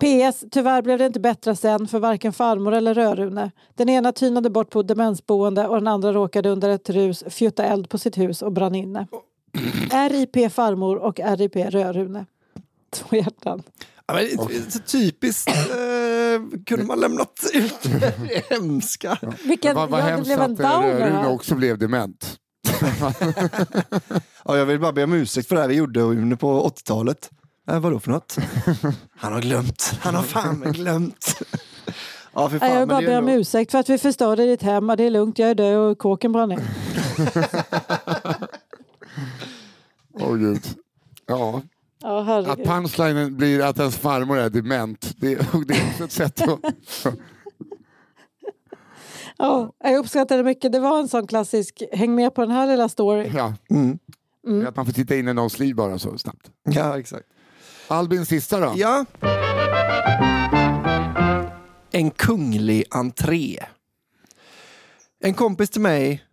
[0.00, 0.44] PS.
[0.50, 3.50] Tyvärr blev det inte bättre sen för varken farmor eller Rödrune.
[3.74, 7.88] Den ena tynade bort på demensboende och den andra råkade under ett rus fjutta eld
[7.88, 9.06] på sitt hus och brann inne.
[10.10, 12.26] RIP farmor och RIP Rödrune.
[12.92, 13.62] Två hjärtan.
[14.06, 15.50] Ja, men, det är så typiskt.
[16.32, 19.18] Eh, kunde man lämnat ut det hemska?
[19.44, 22.36] Vilken, Vad, vad ja, hemskt att downer Rune också blev dement.
[24.44, 27.30] Ja, jag vill bara be om ursäkt för det här vi gjorde under på 80-talet.
[27.70, 28.36] Eh, vadå för något?
[29.16, 29.94] Han har glömt.
[30.00, 31.42] Han har fan glömt.
[32.34, 34.62] Ja, för fan, jag vill bara be om ändå- ursäkt för att vi förstörde ditt
[34.62, 34.86] hem.
[34.86, 36.62] Det är lugnt, jag är död och kåken brann ner.
[40.20, 40.62] Åh gud.
[41.26, 41.62] Ja,
[42.02, 45.34] Ja, att punchlinen blir att ens farmor är dement, det,
[45.68, 46.60] det är också ett sätt att...
[49.36, 50.72] Ja, jag uppskattar det mycket.
[50.72, 53.30] Det var en sån klassisk, häng med på den här lilla story.
[53.34, 53.54] Ja,
[54.46, 54.66] Mm.
[54.66, 56.50] Att man får titta in i någons liv bara så snabbt.
[56.62, 57.26] Ja, exakt.
[57.88, 58.72] Albin sista då?
[58.76, 59.04] Ja.
[61.90, 63.58] En kunglig entré.
[65.20, 66.24] En kompis till mig,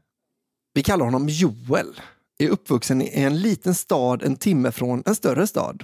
[0.74, 2.02] vi kallar honom Joel,
[2.40, 5.84] är uppvuxen i en liten stad en timme från en större stad.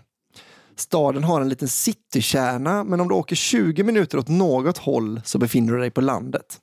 [0.75, 5.37] Staden har en liten citykärna, men om du åker 20 minuter åt något håll så
[5.37, 6.59] befinner du dig på landet.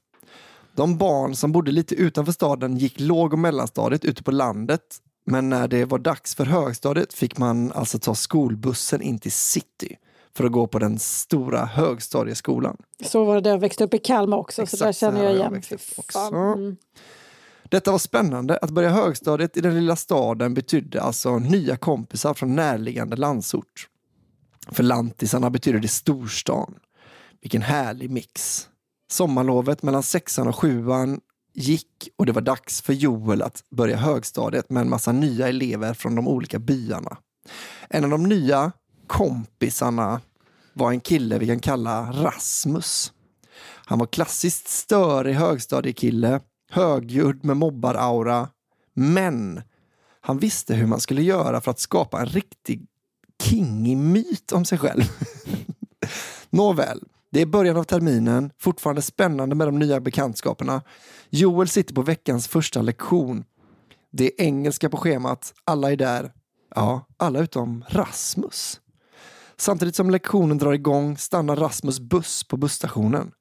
[0.76, 4.80] De barn som bodde lite utanför staden gick låg och mellanstadiet ute på landet,
[5.26, 9.96] men när det var dags för högstadiet fick man alltså ta skolbussen in till city
[10.36, 12.76] för att gå på den stora högstadieskolan.
[13.04, 15.18] Så var det där jag växte upp i Kalmar också, så Exakt där så känner
[15.18, 15.62] här jag jag igen.
[15.70, 16.18] upp också.
[16.18, 16.76] Mm.
[17.72, 18.58] Detta var spännande.
[18.62, 23.88] Att börja högstadiet i den lilla staden betydde alltså nya kompisar från närliggande landsort.
[24.68, 26.74] För lantisarna betyder det storstan.
[27.40, 28.68] Vilken härlig mix.
[29.12, 31.20] Sommarlovet mellan sexan och sjuan
[31.54, 35.94] gick och det var dags för Joel att börja högstadiet med en massa nya elever
[35.94, 37.16] från de olika byarna.
[37.88, 38.72] En av de nya
[39.06, 40.20] kompisarna
[40.72, 43.12] var en kille vi kan kalla Rasmus.
[43.86, 46.40] Han var klassiskt störig högstadiekille,
[46.72, 48.48] högljudd med mobbaraura.
[48.94, 49.62] Men
[50.20, 52.86] han visste hur man skulle göra för att skapa en riktig
[53.42, 55.02] kingig myt om sig själv.
[56.50, 57.00] Nåväl,
[57.30, 60.82] det är början av terminen, fortfarande spännande med de nya bekantskaperna.
[61.30, 63.44] Joel sitter på veckans första lektion.
[64.10, 66.32] Det är engelska på schemat, alla är där.
[66.74, 68.80] Ja, alla utom Rasmus.
[69.56, 73.32] Samtidigt som lektionen drar igång stannar Rasmus buss på busstationen.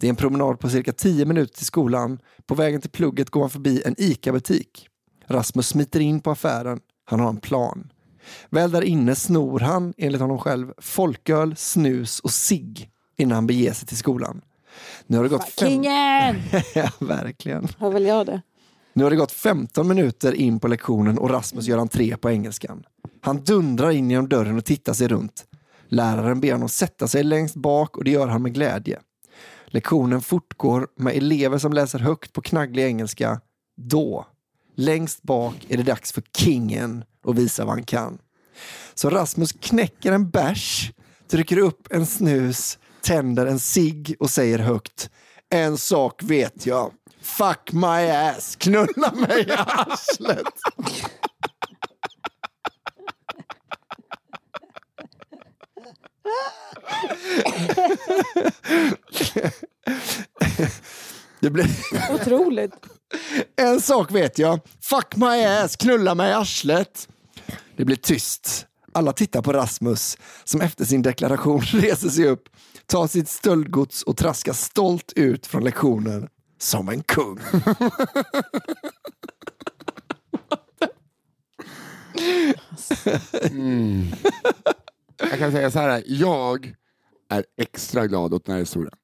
[0.00, 2.18] Det är en promenad på cirka 10 minuter till skolan.
[2.46, 4.88] På vägen till plugget går han förbi en ICA-butik.
[5.26, 6.80] Rasmus smiter in på affären.
[7.04, 7.92] Han har en plan.
[8.50, 13.72] Väl där inne snor han, enligt honom själv, folköl, snus och sig innan han beger
[13.72, 14.40] sig till skolan.
[15.06, 15.68] Nu har det gått fem...
[15.68, 16.42] Kingen!
[16.74, 17.68] ja, verkligen.
[17.78, 18.42] Har väl jag det.
[18.92, 22.84] Nu har det gått 15 minuter in på lektionen och Rasmus gör entré på engelskan.
[23.20, 25.44] Han dundrar in genom dörren och tittar sig runt.
[25.88, 28.98] Läraren ber honom sätta sig längst bak och det gör han med glädje.
[29.70, 33.40] Lektionen fortgår med elever som läser högt på knagglig engelska.
[33.76, 34.26] Då,
[34.76, 38.18] längst bak, är det dags för kingen att visa vad han kan.
[38.94, 40.92] Så Rasmus knäcker en bärs,
[41.30, 45.10] trycker upp en snus, tänder en cigg och säger högt.
[45.50, 46.92] En sak vet jag.
[47.22, 50.54] Fuck my ass, knulla mig i arslet.
[61.40, 61.66] Det blir...
[62.14, 62.72] Otroligt.
[63.56, 64.60] En sak vet jag.
[64.80, 67.08] Fuck my ass, knulla mig i arslet.
[67.76, 68.66] Det blir tyst.
[68.92, 72.48] Alla tittar på Rasmus som efter sin deklaration reser sig upp,
[72.86, 77.38] tar sitt stöldgods och traskar stolt ut från lektionen som en kung.
[85.18, 86.74] Jag kan säga så här, jag
[87.30, 88.94] är extra glad åt den här historien.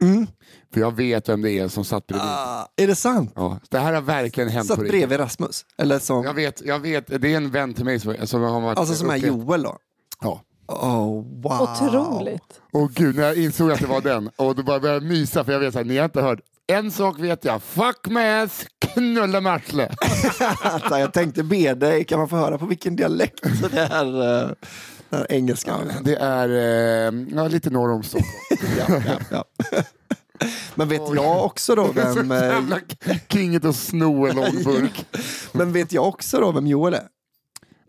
[0.72, 2.28] För jag vet vem det är som satt bredvid.
[2.28, 3.32] Ah, är det sant?
[3.34, 5.64] Ja, det här har verkligen hänt Satt bredvid Rasmus?
[5.78, 8.60] Eller som, Jag vet, jag vet, det är en vän till mig som, som har
[8.60, 9.78] varit alltså som är Joel då?
[10.20, 10.40] Ja.
[10.66, 11.62] Oh, wow.
[11.62, 12.60] Otroligt.
[12.72, 15.44] Och gud, när jag insåg att det var den, och då bara började jag mysa
[15.44, 16.40] för jag vet att ni har inte hört.
[16.66, 19.62] En sak vet jag, fuck my ass, knulla med.
[20.62, 24.54] Vänta, jag tänkte be dig, kan man få höra på vilken dialekt det uh, här
[25.28, 25.92] engelskan?
[26.04, 28.32] Det är eh, ja, lite norr om Stockholm.
[28.88, 29.44] Ja, ja.
[30.74, 32.80] Men vet jag också då vem, eh, jävla
[33.28, 35.06] kinget att sno en lång burk.
[35.52, 37.08] men vet jag också då vem Joel är?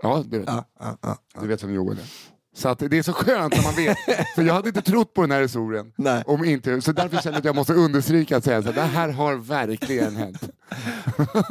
[0.02, 1.18] Ja, det vet, Ja, ja, ja.
[1.42, 2.06] du vet vem Joel är.
[2.56, 3.98] Så att det är så skönt när man vet.
[4.36, 5.94] För jag hade inte trott på den här historien.
[5.96, 6.24] Nej.
[6.28, 9.10] Om inte, så därför känner jag att jag måste understryka att säga att det här
[9.10, 10.50] har verkligen hänt.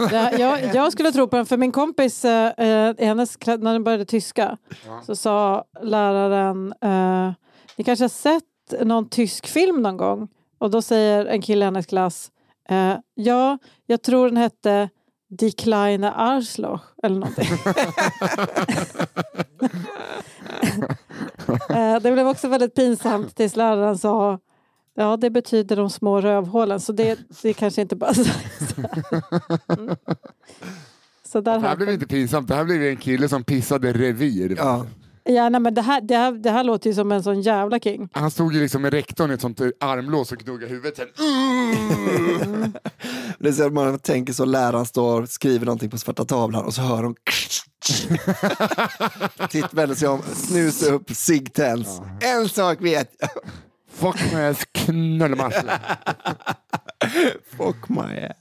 [0.10, 3.84] Här, jag, jag skulle tro på den, för min kompis, eh, eh, hennes, när den
[3.84, 4.58] började tyska,
[5.06, 7.32] så sa läraren, eh,
[7.76, 10.28] ni kanske har sett någon tysk film någon gång?
[10.58, 12.30] Och då säger en kille i hennes klass,
[12.68, 14.88] eh, ja, jag tror den hette
[15.28, 17.44] Die kleine Arschloch eller någonting.
[21.68, 24.38] eh, det blev också väldigt pinsamt tills läraren sa
[24.96, 28.12] Ja, det betyder de små rövhålen, så det, det kanske inte bara...
[29.78, 29.96] Mm.
[31.26, 33.92] Så där Det här har blev inte pinsamt, det här blev en kille som pissade
[33.92, 34.54] revir.
[34.58, 34.86] Ja.
[35.24, 37.80] Ja, nej, men det, här, det, här, det här låter ju som en sån jävla
[37.80, 38.08] king.
[38.12, 41.08] Han stod ju liksom med rektorn i ett sånt armlås och gnuggade huvudet sen.
[43.38, 46.64] Det är så att man tänker så läraren står och skriver någonting på svarta tavlan
[46.64, 47.14] och så hör hon
[49.50, 52.00] Titt vänder sig om, snusar upp, cigg tänds.
[52.20, 53.30] En sak vet jag.
[53.90, 54.66] Fuck my ass,
[55.40, 55.80] arslet.
[57.56, 58.36] Fuck my ass.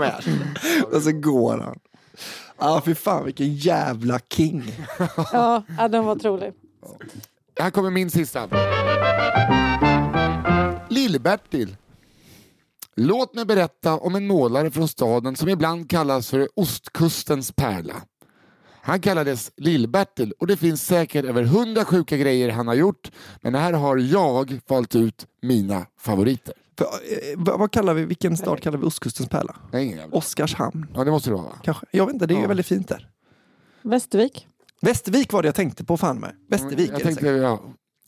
[0.00, 0.84] Arslet.
[0.92, 1.78] Och så går han.
[2.62, 4.64] Ja, ah, fy fan vilken jävla king.
[5.32, 6.52] Ja, ja den var otrolig.
[7.58, 8.48] Här kommer min sista.
[10.88, 11.76] Lill-Bertil.
[12.96, 17.94] Låt mig berätta om en målare från staden som ibland kallas för ostkustens pärla.
[18.82, 23.10] Han kallades Lill-Bertil och det finns säkert över hundra sjuka grejer han har gjort
[23.40, 26.54] men här har jag valt ut mina favoriter.
[26.78, 26.90] För, eh,
[27.36, 29.56] vad, vad kallar vi, vilken stad kallar vi ostkustens pärla?
[29.74, 31.58] Ingen jävla- Oskarshamn, Ja det måste det vara va?
[31.62, 31.86] kanske?
[31.90, 32.48] Jag vet inte, det är ju Ja.
[32.48, 33.08] väldigt fint där.
[33.82, 34.46] Västervik.
[34.80, 36.32] Västervik var det jag tänkte på fan med.
[36.48, 37.42] Västervik är Jag det tänkte, säkert.
[37.42, 37.62] ja.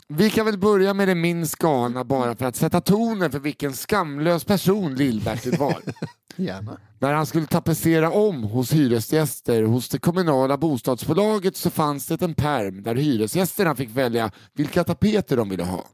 [0.09, 3.73] Vi kan väl börja med det minst galna bara för att sätta tonen för vilken
[3.73, 5.77] skamlös person Lill-Bertil var.
[6.37, 6.79] Gärna.
[6.99, 12.35] När han skulle tapetsera om hos hyresgäster hos det kommunala bostadsbolaget så fanns det en
[12.35, 15.85] perm där hyresgästerna fick välja vilka tapeter de ville ha.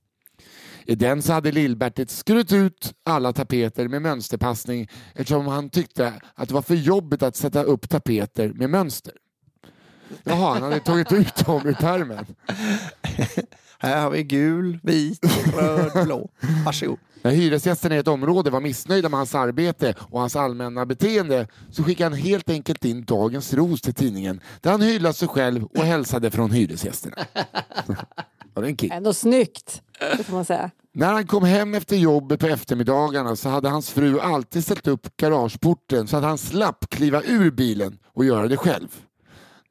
[0.87, 6.49] I den så hade Lill-Bertil skurit ut alla tapeter med mönsterpassning eftersom han tyckte att
[6.49, 9.13] det var för jobbigt att sätta upp tapeter med mönster.
[10.25, 12.27] Jaha, han hade tagit ut dem ur pärmen.
[13.79, 15.21] Här har vi gul, vit,
[15.55, 16.31] röd, blå.
[16.65, 16.99] Varsågod.
[17.23, 21.85] När hyresgästerna i ett område var missnöjda med hans arbete och hans allmänna beteende så
[21.85, 25.85] skickade han helt enkelt in dagens ros till tidningen där han hyllade sig själv och
[25.85, 27.17] hälsade från hyresgästerna.
[28.55, 28.93] Var det en kick?
[28.93, 29.83] Ändå snyggt.
[30.01, 30.71] Det får man säga.
[30.93, 35.17] När han kom hem efter jobbet på eftermiddagarna så hade hans fru alltid ställt upp
[35.17, 38.89] garageporten så att han slapp kliva ur bilen och göra det själv.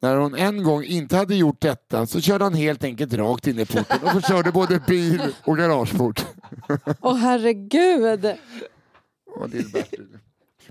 [0.01, 3.59] När hon en gång inte hade gjort detta så körde han helt enkelt rakt in
[3.59, 6.25] i porten och förstörde både bil och garageport.
[7.01, 8.25] Åh herregud!
[9.35, 10.17] Åh, Lill-Bertil.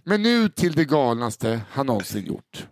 [0.05, 2.67] Men nu till det galnaste han någonsin gjort.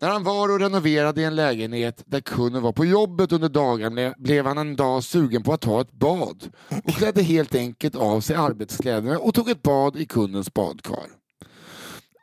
[0.00, 4.14] När han var och renoverade i en lägenhet där kunden var på jobbet under dagarna
[4.18, 6.48] blev han en dag sugen på att ta ett bad
[6.84, 11.06] och klädde helt enkelt av sig arbetskläderna och tog ett bad i kundens badkar.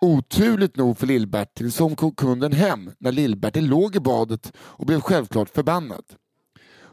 [0.02, 5.02] Oturligt nog för Lill-Bertil så kom kunden hem när Lill-Bertil låg i badet och blev
[5.02, 6.04] självklart förbannad.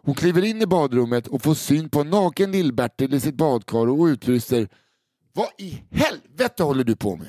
[0.03, 3.89] Hon kliver in i badrummet och får syn på en naken Lill-Bertil i sitt badkar
[3.89, 4.69] och utbrister
[5.33, 7.29] Vad i helvete håller du på med?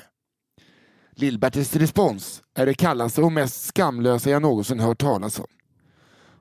[1.22, 5.46] Lill-Bertils respons är det kallaste och mest skamlösa jag någonsin hört talas om.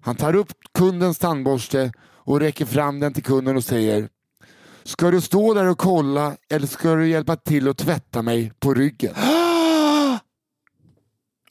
[0.01, 4.09] Han tar upp kundens tandborste och räcker fram den till kunden och säger
[4.83, 8.73] Ska du stå där och kolla eller ska du hjälpa till att tvätta mig på
[8.73, 9.13] ryggen?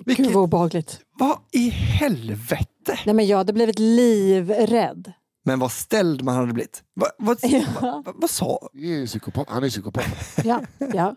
[0.04, 1.00] Vilket, Gud vad obehagligt.
[1.18, 2.98] vad i helvete?
[3.06, 5.12] Nej men jag hade blivit livrädd.
[5.44, 6.82] Men vad ställd man hade blivit.
[6.94, 7.64] Vad, vad, Ja.
[7.80, 8.68] vad, vad, vad sa...
[8.72, 9.46] Det är psykopat.
[9.50, 10.04] Han är psykopat.
[10.44, 10.62] Ja,
[10.92, 11.16] ja.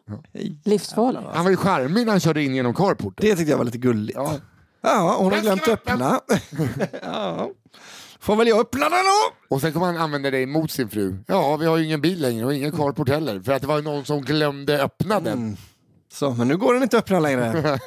[0.63, 1.24] livsfarligt.
[1.34, 3.13] Han var ju charmig när han körde in genom carporten.
[3.30, 4.15] Det tyckte jag var lite gulligt.
[4.17, 4.34] Ja.
[4.82, 6.19] Ja, hon har glömt öppna.
[7.01, 7.49] ja.
[8.19, 9.55] Får väl jag öppna den då?
[9.55, 11.17] Och sen kommer han använda det emot sin fru.
[11.28, 13.39] Ja, vi har ju ingen bil längre och ingen carport heller.
[13.41, 15.34] För att det var någon som glömde öppna den.
[15.39, 15.57] Mm.
[16.13, 17.80] Så, men nu går den inte öppna längre.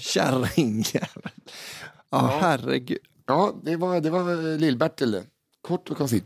[0.00, 1.28] Kärringjävel.
[2.10, 2.98] Ja, herregud.
[3.26, 5.22] Ja, det var, det var Lill-Bertil det.
[5.68, 6.24] Kort och koncist.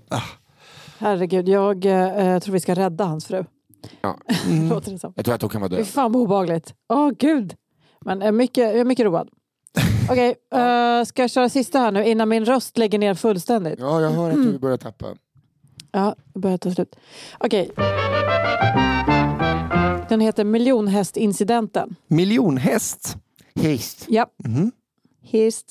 [0.99, 3.45] Herregud, jag eh, tror vi ska rädda hans fru.
[4.01, 4.18] Ja.
[4.70, 5.12] Låter det som.
[5.16, 5.86] Jag tror att de kan vara Fy döda.
[5.86, 6.74] fan vad obehagligt.
[6.88, 7.55] Åh gud.
[8.01, 9.28] Men är mycket, jag är mycket road.
[10.11, 13.78] Okej, eh, ska jag köra sista här nu innan min röst lägger ner fullständigt?
[13.78, 15.07] Ja, jag hör att du börjar tappa.
[15.93, 16.97] Ja, det börjar ta slut.
[17.38, 17.70] Okej.
[20.09, 21.97] Den heter miljonhästincidenten.
[22.07, 23.16] Miljonhäst.
[23.55, 24.07] Häst.
[24.09, 24.26] Ja.
[24.45, 24.72] Mhm.
[25.22, 25.66] Hirst.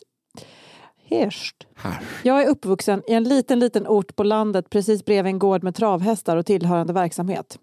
[1.12, 1.68] Hirst.
[2.24, 5.76] Jag är uppvuxen i en liten, liten ort på landet precis bredvid en gård med
[5.76, 7.59] travhästar och tillhörande verksamhet.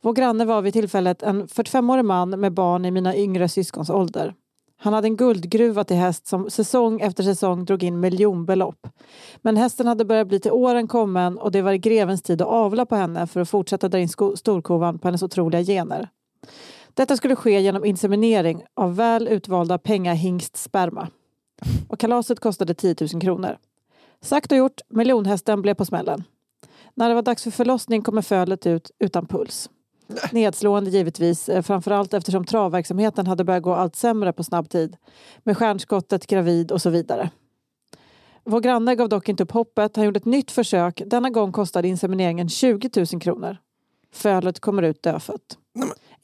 [0.00, 4.34] Vår granne var vid tillfället en 45-årig man med barn i mina yngre syskons ålder.
[4.76, 8.86] Han hade en guldgruva till häst som säsong efter säsong drog in miljonbelopp.
[9.42, 12.48] Men hästen hade börjat bli till åren kommen och det var i grevens tid att
[12.48, 16.08] avla på henne för att fortsätta dra in storkovan på hennes otroliga gener.
[16.94, 21.08] Detta skulle ske genom inseminering av väl utvalda pengahingstsperma.
[21.88, 23.58] Och kalaset kostade 10 000 kronor.
[24.20, 26.24] Sagt och gjort, miljonhästen blev på smällen.
[26.94, 29.70] När det var dags för förlossning kommer fölet ut utan puls.
[30.32, 34.96] Nedslående givetvis, eh, framförallt eftersom travverksamheten hade börjat gå allt sämre på snabb tid.
[35.42, 37.30] Med stjärnskottet, gravid och så vidare.
[38.44, 39.96] Vår granne gav dock inte upp hoppet.
[39.96, 41.02] Han gjorde ett nytt försök.
[41.06, 43.56] Denna gång kostade insemineringen 20 000 kronor.
[44.12, 45.58] Fölet kommer ut dödfött.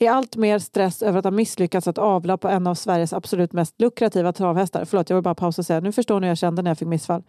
[0.02, 3.52] I allt mer stress över att ha misslyckats att avla på en av Sveriges absolut
[3.52, 4.84] mest lukrativa travhästar.
[4.84, 6.78] Förlåt, jag vill bara pausa och säga, nu förstår ni hur jag kände när jag
[6.78, 7.22] fick missfall.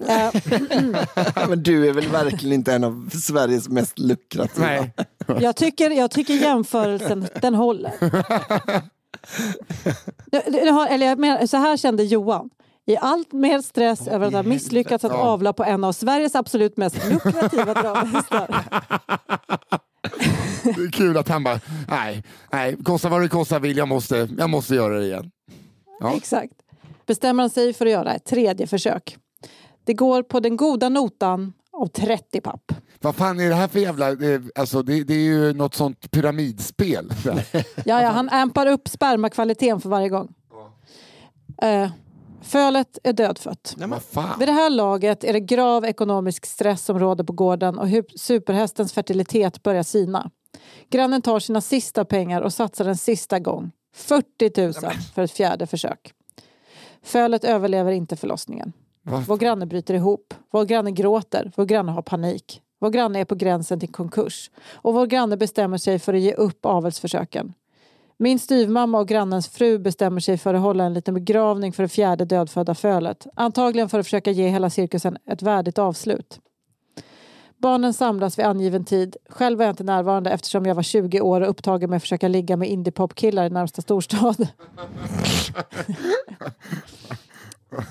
[0.00, 0.30] Eh,
[1.48, 4.66] Men du är väl verkligen inte en av Sveriges mest lukrativa?
[4.66, 4.92] Nej.
[5.40, 7.92] Jag tycker, jag tycker jämförelsen, den håller.
[10.90, 12.50] Eller jag menar, så här kände Johan.
[12.86, 16.76] I allt mer stress över att ha misslyckats att avla på en av Sveriges absolut
[16.76, 18.64] mest lukrativa travhästar.
[20.62, 24.28] Det är kul att han bara, nej, nej, kosta vad det kostar vill, jag måste,
[24.38, 25.30] jag måste göra det igen.
[26.00, 26.16] Ja.
[26.16, 26.52] Exakt.
[27.06, 29.16] Bestämmer han sig för att göra ett tredje försök.
[29.84, 32.72] Det går på den goda notan av 30 papp.
[33.00, 34.16] Vad fan är det här för jävla,
[34.54, 37.12] alltså det, det är ju något sånt pyramidspel.
[37.24, 40.34] Ja, ja, han ampar upp spermakvaliteten för varje gång.
[41.62, 41.90] Eh,
[42.44, 43.76] fölet är dödfött.
[44.10, 44.38] Fan.
[44.38, 48.92] Vid det här laget är det grav ekonomisk stress som råder på gården och superhästens
[48.92, 50.30] fertilitet börjar sina.
[50.90, 53.70] Grannen tar sina sista pengar och satsar en sista gång.
[53.94, 54.72] 40 000
[55.14, 56.12] för ett fjärde försök.
[57.02, 58.72] Fölet överlever inte förlossningen.
[59.02, 59.24] Va?
[59.28, 60.34] Vår granne bryter ihop.
[60.50, 61.52] Vår granne gråter.
[61.56, 62.60] Vår granne har panik.
[62.80, 64.50] Vår granne är på gränsen till konkurs.
[64.72, 67.54] Och vår granne bestämmer sig för att ge upp avelsförsöken.
[68.16, 71.88] Min styvmamma och grannens fru bestämmer sig för att hålla en liten begravning för det
[71.88, 73.26] fjärde dödfödda fölet.
[73.34, 76.40] Antagligen för att försöka ge hela cirkusen ett värdigt avslut.
[77.56, 79.16] Barnen samlas vid angiven tid.
[79.28, 82.28] Själv var jag inte närvarande eftersom jag var 20 år och upptagen med att försöka
[82.28, 84.36] ligga med indiepopkillar i närmsta storstad.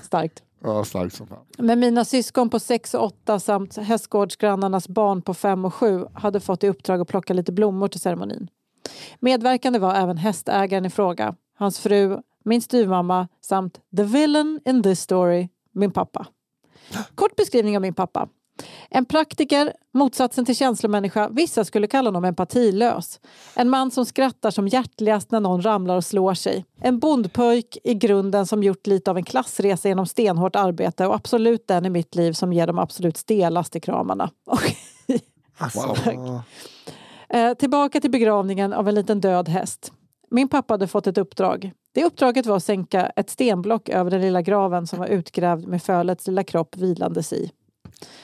[0.02, 0.42] Starkt.
[0.62, 1.38] Ja, starkt som fan.
[1.58, 6.40] Men mina syskon på 6 och 8 samt hästgårdsgrannarnas barn på 5 och 7 hade
[6.40, 8.48] fått i uppdrag att plocka lite blommor till ceremonin.
[9.20, 15.00] Medverkande var även hästägaren i fråga, hans fru, min styvmamma samt the villain in this
[15.00, 16.26] story, min pappa.
[17.14, 18.28] Kort beskrivning av min pappa.
[18.90, 23.20] En praktiker, motsatsen till känslomänniska, vissa skulle kalla honom empatilös.
[23.54, 26.64] En man som skrattar som hjärtligast när någon ramlar och slår sig.
[26.80, 31.68] En bondpojk i grunden som gjort lite av en klassresa genom stenhårt arbete och absolut
[31.68, 34.30] den i mitt liv som ger de absolut stelaste kramarna.
[34.46, 34.76] Okej.
[37.34, 39.92] Eh, tillbaka till begravningen av en liten död häst.
[40.30, 41.72] Min pappa hade fått ett uppdrag.
[41.92, 45.82] Det uppdraget var att sänka ett stenblock över den lilla graven som var utgrävd med
[45.82, 47.50] fölets lilla kropp vilandes i.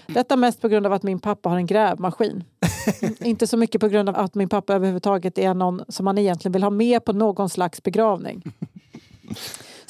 [0.07, 2.45] Detta mest på grund av att min pappa har en grävmaskin.
[3.21, 6.53] Inte så mycket på grund av att min pappa överhuvudtaget är någon som man egentligen
[6.53, 8.43] vill ha med på någon slags begravning.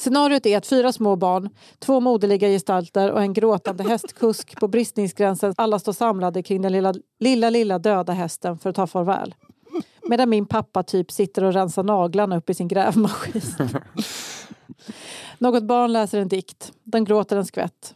[0.01, 1.49] Scenariot är att fyra små barn,
[1.79, 6.93] två moderliga gestalter och en gråtande hästkusk på bristningsgränsen alla står samlade kring den lilla,
[7.19, 9.35] lilla, lilla döda hästen för att ta farväl.
[10.09, 13.41] Medan min pappa typ sitter och rensar naglarna upp i sin grävmaskin.
[15.37, 16.71] Något barn läser en dikt.
[16.83, 17.95] Den gråter en skvätt.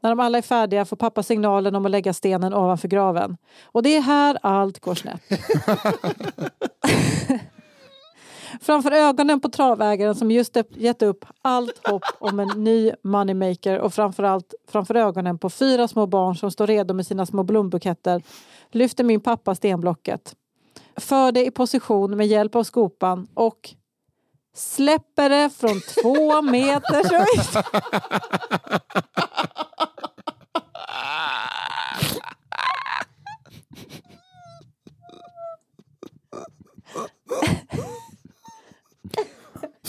[0.00, 3.36] När de alla är färdiga får pappa signalen om att lägga stenen ovanför graven.
[3.64, 5.22] Och det är här allt går snett.
[8.62, 13.94] Framför ögonen på travägaren som just gett upp allt hopp om en ny moneymaker och
[13.94, 18.22] framförallt framför ögonen på fyra små barn som står redo med sina små blombuketter
[18.70, 20.34] lyfter min pappa stenblocket.
[20.96, 23.74] För det i position med hjälp av skopan och
[24.54, 27.64] släpper det från två meters höjd.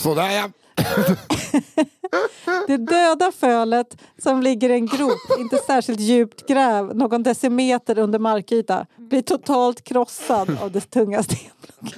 [0.02, 0.50] Sådär ja.
[2.68, 8.20] Det döda fölet som ligger i en grop, inte särskilt djupt gräv, någon decimeter under
[8.20, 11.98] markyta, blir totalt krossad av det tunga stenblocket.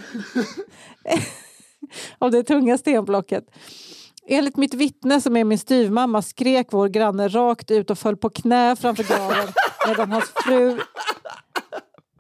[2.20, 3.46] av det tunga stenblocket.
[4.28, 8.30] Enligt mitt vittne som är min styvmamma skrek vår granne rakt ut och föll på
[8.30, 9.48] knä framför graven
[9.88, 10.80] medan hans fru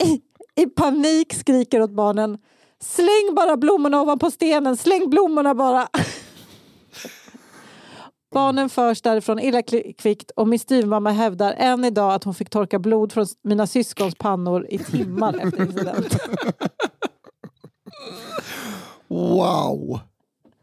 [0.04, 0.22] i,
[0.62, 2.38] i panik skriker åt barnen
[2.84, 5.88] Släng bara blommorna ovanpå stenen, släng blommorna bara!
[8.34, 9.62] Barnen förs därifrån illa
[9.98, 14.16] kvickt och min styvmamma hävdar än idag att hon fick torka blod från mina syskons
[14.16, 16.20] pannor i timmar efter incidenten.
[19.08, 20.00] wow!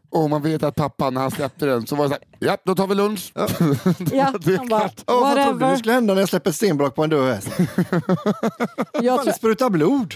[0.09, 2.57] Och man vet att pappa när han släppte den så var det så här, ja
[2.65, 3.31] då tar vi lunch.
[3.35, 3.47] Ja,
[4.39, 4.89] Det han bara.
[5.07, 7.49] Åh, vad trodde du skulle hända när jag släpper ett stenblock på en död häst?
[8.93, 10.13] Jag, tror, det sprutar blod.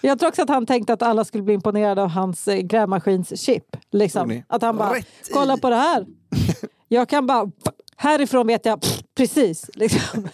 [0.00, 3.76] Jag tror också att han tänkte att alla skulle bli imponerade av hans eh, grävmaskinschip.
[3.92, 4.42] Liksom.
[4.48, 5.32] Att han bara, Rätt i.
[5.32, 6.06] kolla på det här.
[6.88, 7.50] Jag kan bara,
[7.96, 8.80] härifrån vet jag
[9.16, 9.70] precis.
[9.74, 10.28] Liksom.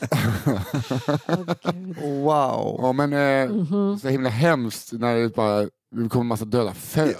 [1.26, 1.96] Gud.
[2.02, 2.78] Wow.
[2.82, 3.98] Ja men eh, Mhm.
[3.98, 5.60] så himla hemskt när det bara
[5.94, 7.14] det kommer massa döda föl.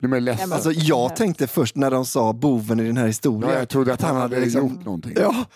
[0.00, 0.52] Blir man ledsen.
[0.52, 3.52] Alltså, jag tänkte först när de sa boven i den här historien.
[3.52, 5.12] ja, jag trodde att han hade liksom- gjort någonting.
[5.20, 5.48] Ja, att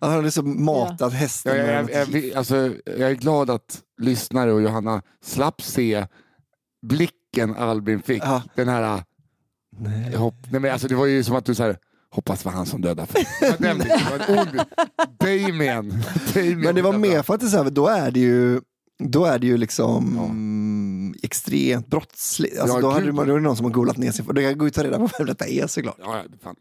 [0.00, 1.56] han hade liksom matat hästen.
[1.56, 6.06] Ja, jag, jag, jag, alltså, jag är glad att lyssnare och Johanna slapp se
[6.86, 8.22] blicken Albin fick.
[8.22, 8.42] Ja.
[8.54, 9.02] Den här...
[9.78, 10.16] Nej.
[10.16, 11.76] Hopp, nej, men alltså, det var ju som att du så här,
[12.10, 13.08] hoppas var han som dödade.
[13.40, 14.60] Det var den blicken, det var en ond
[15.18, 16.02] Damien.
[16.34, 16.60] Damien.
[16.60, 18.60] Men det var mer för att det så här, då är det ju
[19.00, 22.58] då är det ju liksom mm, extremt brottsligt.
[22.58, 24.24] Alltså, Ja, då, hade då är det någon som har golat ner sig.
[24.24, 25.96] Då kan jag gå ut och ta reda på vem detta är såklart.
[25.98, 26.56] Ja, ja, fan.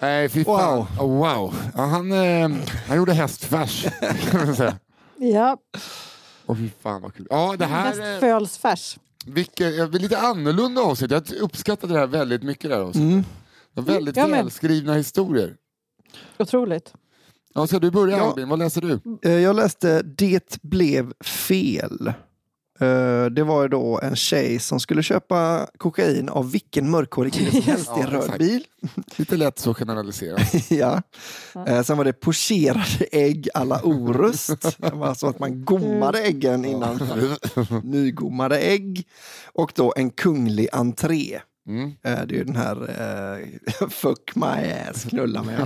[0.00, 0.76] Nej, fy fan.
[0.76, 0.86] Wow.
[1.00, 1.54] Oh, wow.
[1.76, 2.50] Ja, han, eh,
[2.88, 3.86] han gjorde hästfärs.
[4.30, 4.78] kan man säga.
[5.16, 5.56] Ja,
[6.46, 7.26] Åh fy fan vad kul.
[7.30, 8.14] Ja, det här...
[8.14, 8.98] eh, fölsfärs.
[9.26, 11.10] Vilket, jag vill lite annorlunda avsnitt.
[11.10, 12.72] Jag uppskattade det här väldigt mycket.
[12.72, 13.26] Avsnittet.
[13.76, 13.86] Mm.
[13.86, 14.30] Väldigt med.
[14.30, 15.56] välskrivna historier.
[16.38, 16.94] Otroligt.
[17.54, 18.28] Ja, ska du börja Ja.
[18.30, 18.48] Albin?
[18.48, 19.00] Vad läser du?
[19.22, 22.12] Eh, Jag läste Det blev fel.
[22.80, 27.50] Eh, Det var ju då en tjej som skulle köpa kokain av vilken mörkhårig kille
[27.50, 28.64] som helst i en röd bil.
[29.16, 30.38] Lite lätt så generalisera.
[30.70, 31.02] ja.
[31.66, 34.78] Eh, Sen var det pocherade ägg alla Orust.
[34.78, 37.00] Det var alltså att man gommade äggen innan.
[37.84, 39.06] Nygommade ägg.
[39.52, 41.40] Och då en kunglig entré.
[41.68, 41.84] Mm.
[41.88, 42.76] Eh, Det är ju den här
[43.80, 45.56] eh, fuck my ass, knulla mig.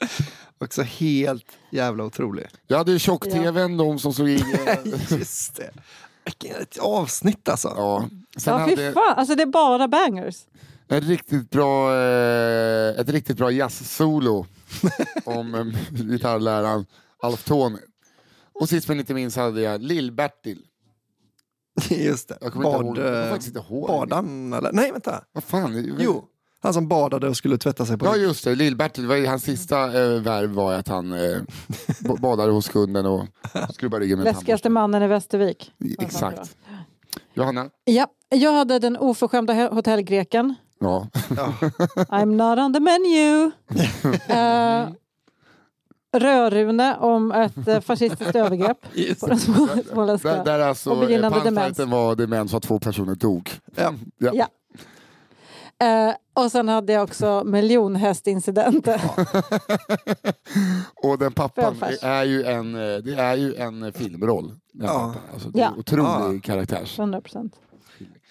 [0.58, 2.46] Också helt jävla otrolig.
[2.66, 4.34] Jag hade ju tjock-tvn, de som såg i...
[4.66, 5.70] eh, Just det.
[6.24, 7.68] Vilket avsnitt alltså.
[7.76, 8.08] Ja.
[8.36, 9.14] Sen Ja, fy hade fan.
[9.16, 10.36] Alltså det är bara bangers.
[10.88, 14.46] ett riktigt bra, eh, ett riktigt bra jazz-solo
[15.24, 16.86] om eh, gitarrläraren
[17.22, 17.78] Alf Tony.
[18.52, 20.58] Och sist men inte minst hade jag Lill-Bertil.
[21.90, 22.38] Just det.
[22.40, 22.96] Jag kommer inte ihåg.
[22.96, 23.86] Bad, Jag kommer faktiskt inte ihåg.
[23.88, 24.72] badan eller?
[24.72, 25.24] Nej, vänta.
[25.32, 25.94] Vad fan?
[25.98, 26.24] Jo,
[26.64, 30.20] han som badade och skulle tvätta sig på Ja just det, Lill-Bertil, hans sista eh,
[30.20, 31.38] värv var att han eh,
[32.20, 33.24] badade hos kunden och
[33.70, 35.72] skrubbade ryggen med Läskigaste mannen i Västervik.
[35.98, 36.56] Exakt.
[37.34, 37.70] Johanna?
[37.84, 40.54] Ja, jag hade den oförskämda hotellgreken.
[40.80, 41.06] Ja.
[41.96, 43.50] I'm not on the menu.
[44.28, 44.88] Eh,
[46.18, 49.32] Rödrune om ett eh, fascistiskt övergrepp Just på det.
[49.32, 50.28] den små- småländska.
[50.36, 53.50] Där, där alltså Och begynnande eh, punchlighten var demens och att två personer dog.
[53.76, 53.94] Ja.
[54.18, 54.30] Ja.
[54.34, 54.46] Ja.
[55.84, 56.14] Eh,
[56.44, 59.00] och sen hade jag också miljonhästincidenter.
[61.02, 62.02] Och den pappan Välfärds.
[62.02, 64.52] är ju en, eh, det är ju en filmroll.
[64.72, 65.14] Den Ja.
[65.32, 65.68] Alltså, det är Ja.
[65.72, 66.40] en otrolig Ja.
[66.42, 66.82] karaktär.
[66.96, 67.52] 100 procent.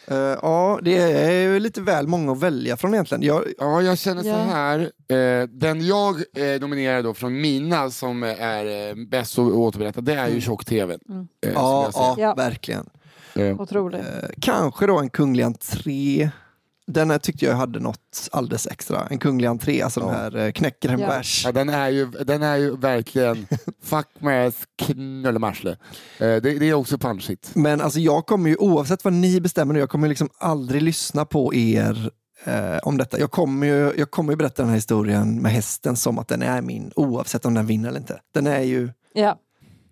[0.08, 3.24] Eh, ja, det är ju lite väl många att välja från egentligen.
[3.24, 4.80] Jag, Ja, jag känner så här.
[5.08, 10.28] Eh, den jag eh, nominerar då från mina som är bäst att återberätta, det är
[10.28, 10.98] ju tjock-tv.
[11.10, 11.28] Mm.
[11.46, 12.34] Eh, ja, ja, Ja.
[12.34, 12.90] verkligen.
[13.60, 14.02] Otroligt.
[14.42, 16.30] Kanske då en kunglig entré.
[16.88, 19.08] Den här tyckte jag hade något alldeles extra.
[19.10, 20.06] En kunglig entré, alltså Ja.
[20.06, 21.08] den här eh, knäcker en Ja.
[21.08, 21.42] bärs.
[21.46, 23.48] Ja, den, är ju, den är ju verkligen
[23.84, 25.72] fuck med knullemarsle.
[25.72, 25.78] Eh,
[26.18, 27.52] det, det är också punchigt.
[27.56, 31.26] Men alltså jag kommer ju, oavsett vad ni bestämmer nu, jag kommer liksom aldrig lyssna
[31.26, 32.12] på er
[32.44, 33.20] eh, om detta.
[33.20, 36.42] Jag kommer, ju, jag kommer ju berätta den här historien med hästen som att den
[36.42, 38.20] är min, oavsett om den vinner eller inte.
[38.34, 39.38] Den är ju, Ja.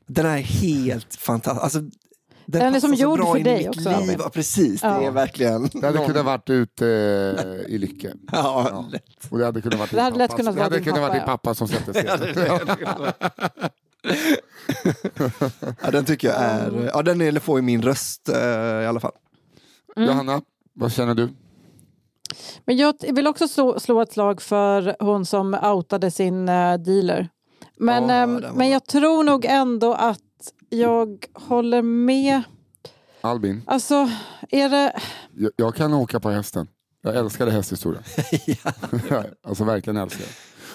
[0.07, 1.63] den är helt fantastisk.
[1.63, 1.79] Alltså,
[2.51, 4.15] den, Den är som gjord för dig också, liv.
[4.19, 5.01] Ja, precis, det Ja.
[5.01, 5.69] är verkligen...
[5.73, 6.87] Det hade kunnat varit ute
[7.67, 8.13] eh, i Lycke.
[8.31, 8.85] Ja, Ja.
[8.91, 9.03] lätt.
[9.29, 11.13] Och det hade kunnat vara Det hade lätt kunnat det vara hade din kunnat vara
[11.13, 12.05] pappa, pappa som sätter sig.
[15.81, 18.99] Ja, den tycker jag är, ja den är, får ju min röst eh, i alla
[18.99, 19.11] fall.
[19.95, 20.09] Mm.
[20.09, 20.41] Johanna,
[20.73, 21.29] vad känner du?
[22.65, 27.29] Men jag vill också slå, slå ett slag för hon som outade sin eh, dealer.
[27.77, 30.19] Men, Ja, ehm, men jag tror nog ändå att
[30.71, 32.41] jag håller med.
[33.21, 34.09] Albin, Alltså,
[34.49, 34.99] är det...
[35.35, 36.67] jag, jag kan åka på hästen.
[37.01, 38.03] Jag älskade hästhistorien.
[39.43, 40.29] alltså verkligen älskar jag.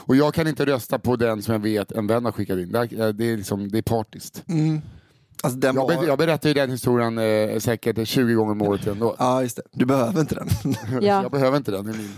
[0.06, 2.72] Och jag kan inte rösta på den som jag vet en vän har skickat in.
[2.72, 4.42] Det är, det är, liksom, det är partiskt.
[4.48, 4.80] Mm.
[5.42, 5.96] Alltså den Jag, var...
[6.00, 9.16] ber, jag berättar ju den historien eh, säkert 20 gånger om året ändå.
[9.18, 9.62] Ja, just det.
[9.72, 10.48] Du behöver inte den.
[11.02, 11.22] Ja.
[11.22, 11.84] Jag behöver inte den.
[11.86, 12.10] Den min.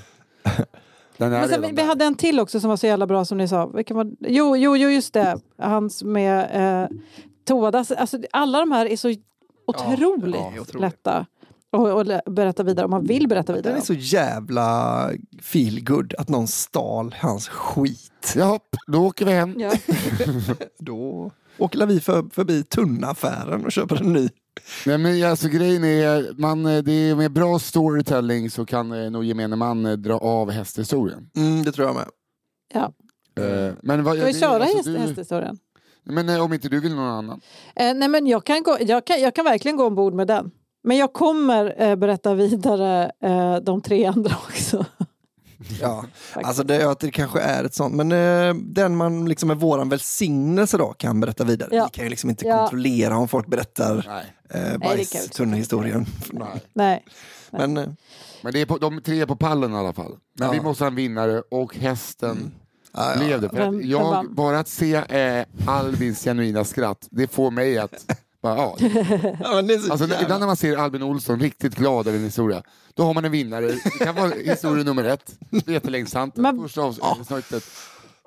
[1.17, 1.85] Men sen, vi där.
[1.85, 3.67] hade en till också som var så jävla bra som ni sa.
[3.67, 5.41] Vilken var, jo, jo, jo, just det.
[5.59, 6.51] Hans med
[6.83, 6.89] eh,
[7.49, 7.91] toadas.
[7.91, 9.15] Alltså, alla de här är så
[9.67, 10.81] otroligt ja, otroligt.
[10.81, 11.27] lätta
[11.71, 13.73] att att berätta vidare om man vill berätta vidare.
[13.73, 15.11] Den är så jävla
[15.43, 18.35] feelgood att någon stal hans skit.
[18.37, 19.55] Jaha, då åker vi hem.
[19.59, 19.73] Ja.
[20.79, 24.29] Då åker vi för, förbi tunnaffären och köper en ny.
[24.87, 29.11] Nej, men alltså, grejen är, man, eh, det är med bra storytelling så kan eh,
[29.11, 31.31] nog gemene man eh, dra av hästhistorien.
[31.37, 32.09] Mm, det tror jag med.
[32.75, 32.93] Ja.
[33.45, 35.59] Eh, men vad, Ska vi det- köra alltså, häst, du- hästhistorien?
[36.09, 37.41] Men eh, om inte du vill någon annan?
[37.77, 40.51] Eh, nej, men jag, kan gå, jag, kan, jag kan verkligen gå ombord med den.
[40.85, 44.85] Men jag kommer eh, berätta vidare eh, de tre andra också.
[45.81, 46.05] Ja,
[46.35, 47.95] alltså det, det kanske är ett sånt.
[47.95, 51.69] Men eh, den man liksom med våran välsignelse då kan berätta vidare.
[51.77, 51.85] Ja.
[51.85, 52.59] Vi kan ju liksom inte Ja.
[52.59, 54.63] kontrollera om folk berättar Nej.
[54.73, 56.07] eh, bajstunnehistorien.
[56.33, 56.63] Nej.
[56.73, 57.05] Nej.
[57.51, 57.85] Men eh,
[58.43, 60.17] Men det är på, de tre är på pallen i alla fall.
[60.39, 60.53] Men Ja.
[60.53, 62.53] vi måste ha en vinnare och hästen
[62.93, 63.19] ja, ja.
[63.19, 63.49] blev det.
[63.49, 68.05] För att jag, bara att se eh, Albins genuina skratt, det får mig att...
[68.43, 68.77] Bara, ja.
[69.41, 72.63] Ja, Alltså, ibland när man ser Albin Olsson riktigt glad över en historia,
[72.95, 73.67] då har man en vinnare.
[73.67, 75.35] Det kan vara historia nummer ett,
[75.67, 77.65] jättelängsamt, Men- första avsnittet.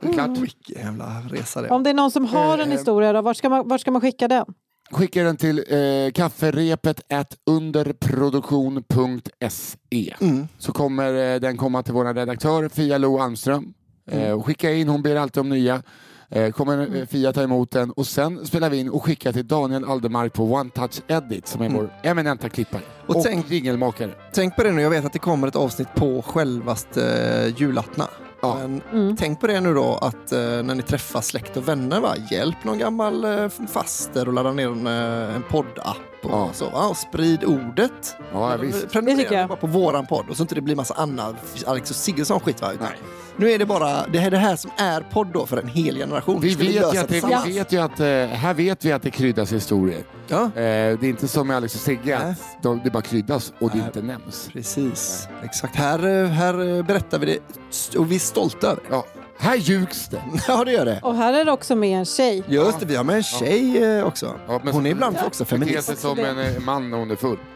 [0.01, 0.37] Det är klart.
[0.37, 1.69] Vilken jävla resa det.
[1.69, 3.91] Om det är någon som har en Eh, historia, då, vart, ska man, vart ska
[3.91, 4.45] man skicka den?
[4.91, 10.47] Skicka den till eh, kafferepet at underproduktion.se Mm.
[10.57, 13.73] så kommer eh, den komma till vår redaktör Fia Lo Almström.
[14.11, 15.81] Eh, och skicka in, hon ber alltid om nya.
[16.29, 19.47] Eh, kommer eh, Fia ta emot den och sen spelar vi in och skickar till
[19.47, 24.11] Daniel Aldermark på One Touch Edit som är vår eminenta klippare Och och, tänk- jingelmakare.
[24.33, 27.03] Tänk på det nu, jag vet att det kommer ett avsnitt på självaste
[27.47, 28.07] eh, julaftna.
[28.41, 28.57] Ja.
[28.61, 29.15] Men Mm.
[29.17, 32.13] tänk på det nu då att eh, när ni träffar släkt och vänner, va?
[32.31, 35.97] hjälp någon gammal eh, faster och ladda ner en, en poddapp.
[36.23, 36.49] Och, Ja.
[36.53, 36.87] så, va?
[36.87, 38.15] och sprid ordet.
[38.33, 38.91] Ja, visst.
[38.91, 41.35] Prenumerera bara på våran podd och så inte det blir massa annan
[41.65, 42.61] Alex och Siggesson skit.
[42.61, 42.71] Va?
[42.79, 42.89] Nej.
[43.37, 45.95] Nu är det bara det här, det här som är podd då för en hel
[45.97, 46.41] generation.
[46.41, 47.45] Vi vet, ju att det, tillsammans?
[47.47, 48.05] vi vet ju att, eh,
[48.37, 50.03] här vet vi att det kryddas historier.
[50.27, 52.35] Ja, Eh, det är inte som med Alex och Sigge, Nej.
[52.61, 53.85] de, det bara kryddas och det Nej.
[53.85, 54.49] inte nämns.
[54.53, 55.27] precis.
[55.43, 55.75] Exakt.
[55.75, 58.95] Här, eh, här eh, berättar vi det och vi är stolta över det.
[58.95, 59.05] Ja,
[59.41, 60.21] här ljugs det.
[60.47, 60.99] Ja, det gör det.
[61.03, 62.43] Och här är det också med en tjej.
[62.47, 64.35] Just det, vi har med en tjej eh, också.
[64.47, 65.87] Ja, men Hon är ibland också Beter feminist.
[65.87, 67.37] sig som en eh, man när hon är full.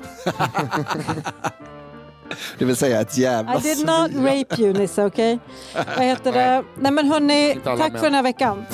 [2.58, 5.40] Det vill säga ett jävla I did not rape you Nisse, okej?
[5.98, 6.64] Vad heter det?
[6.80, 8.66] Nej men hörni, Inte alla tack för den här veckan.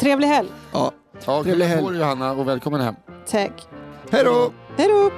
[0.00, 0.48] Trevlig helg.
[0.72, 0.92] Ja.
[1.26, 1.84] Ja, Trevlig kul helg.
[1.84, 2.94] år Johanna och välkommen hem.
[3.30, 3.52] Tack.
[4.10, 4.52] Hej då!
[4.76, 5.10] Hej då!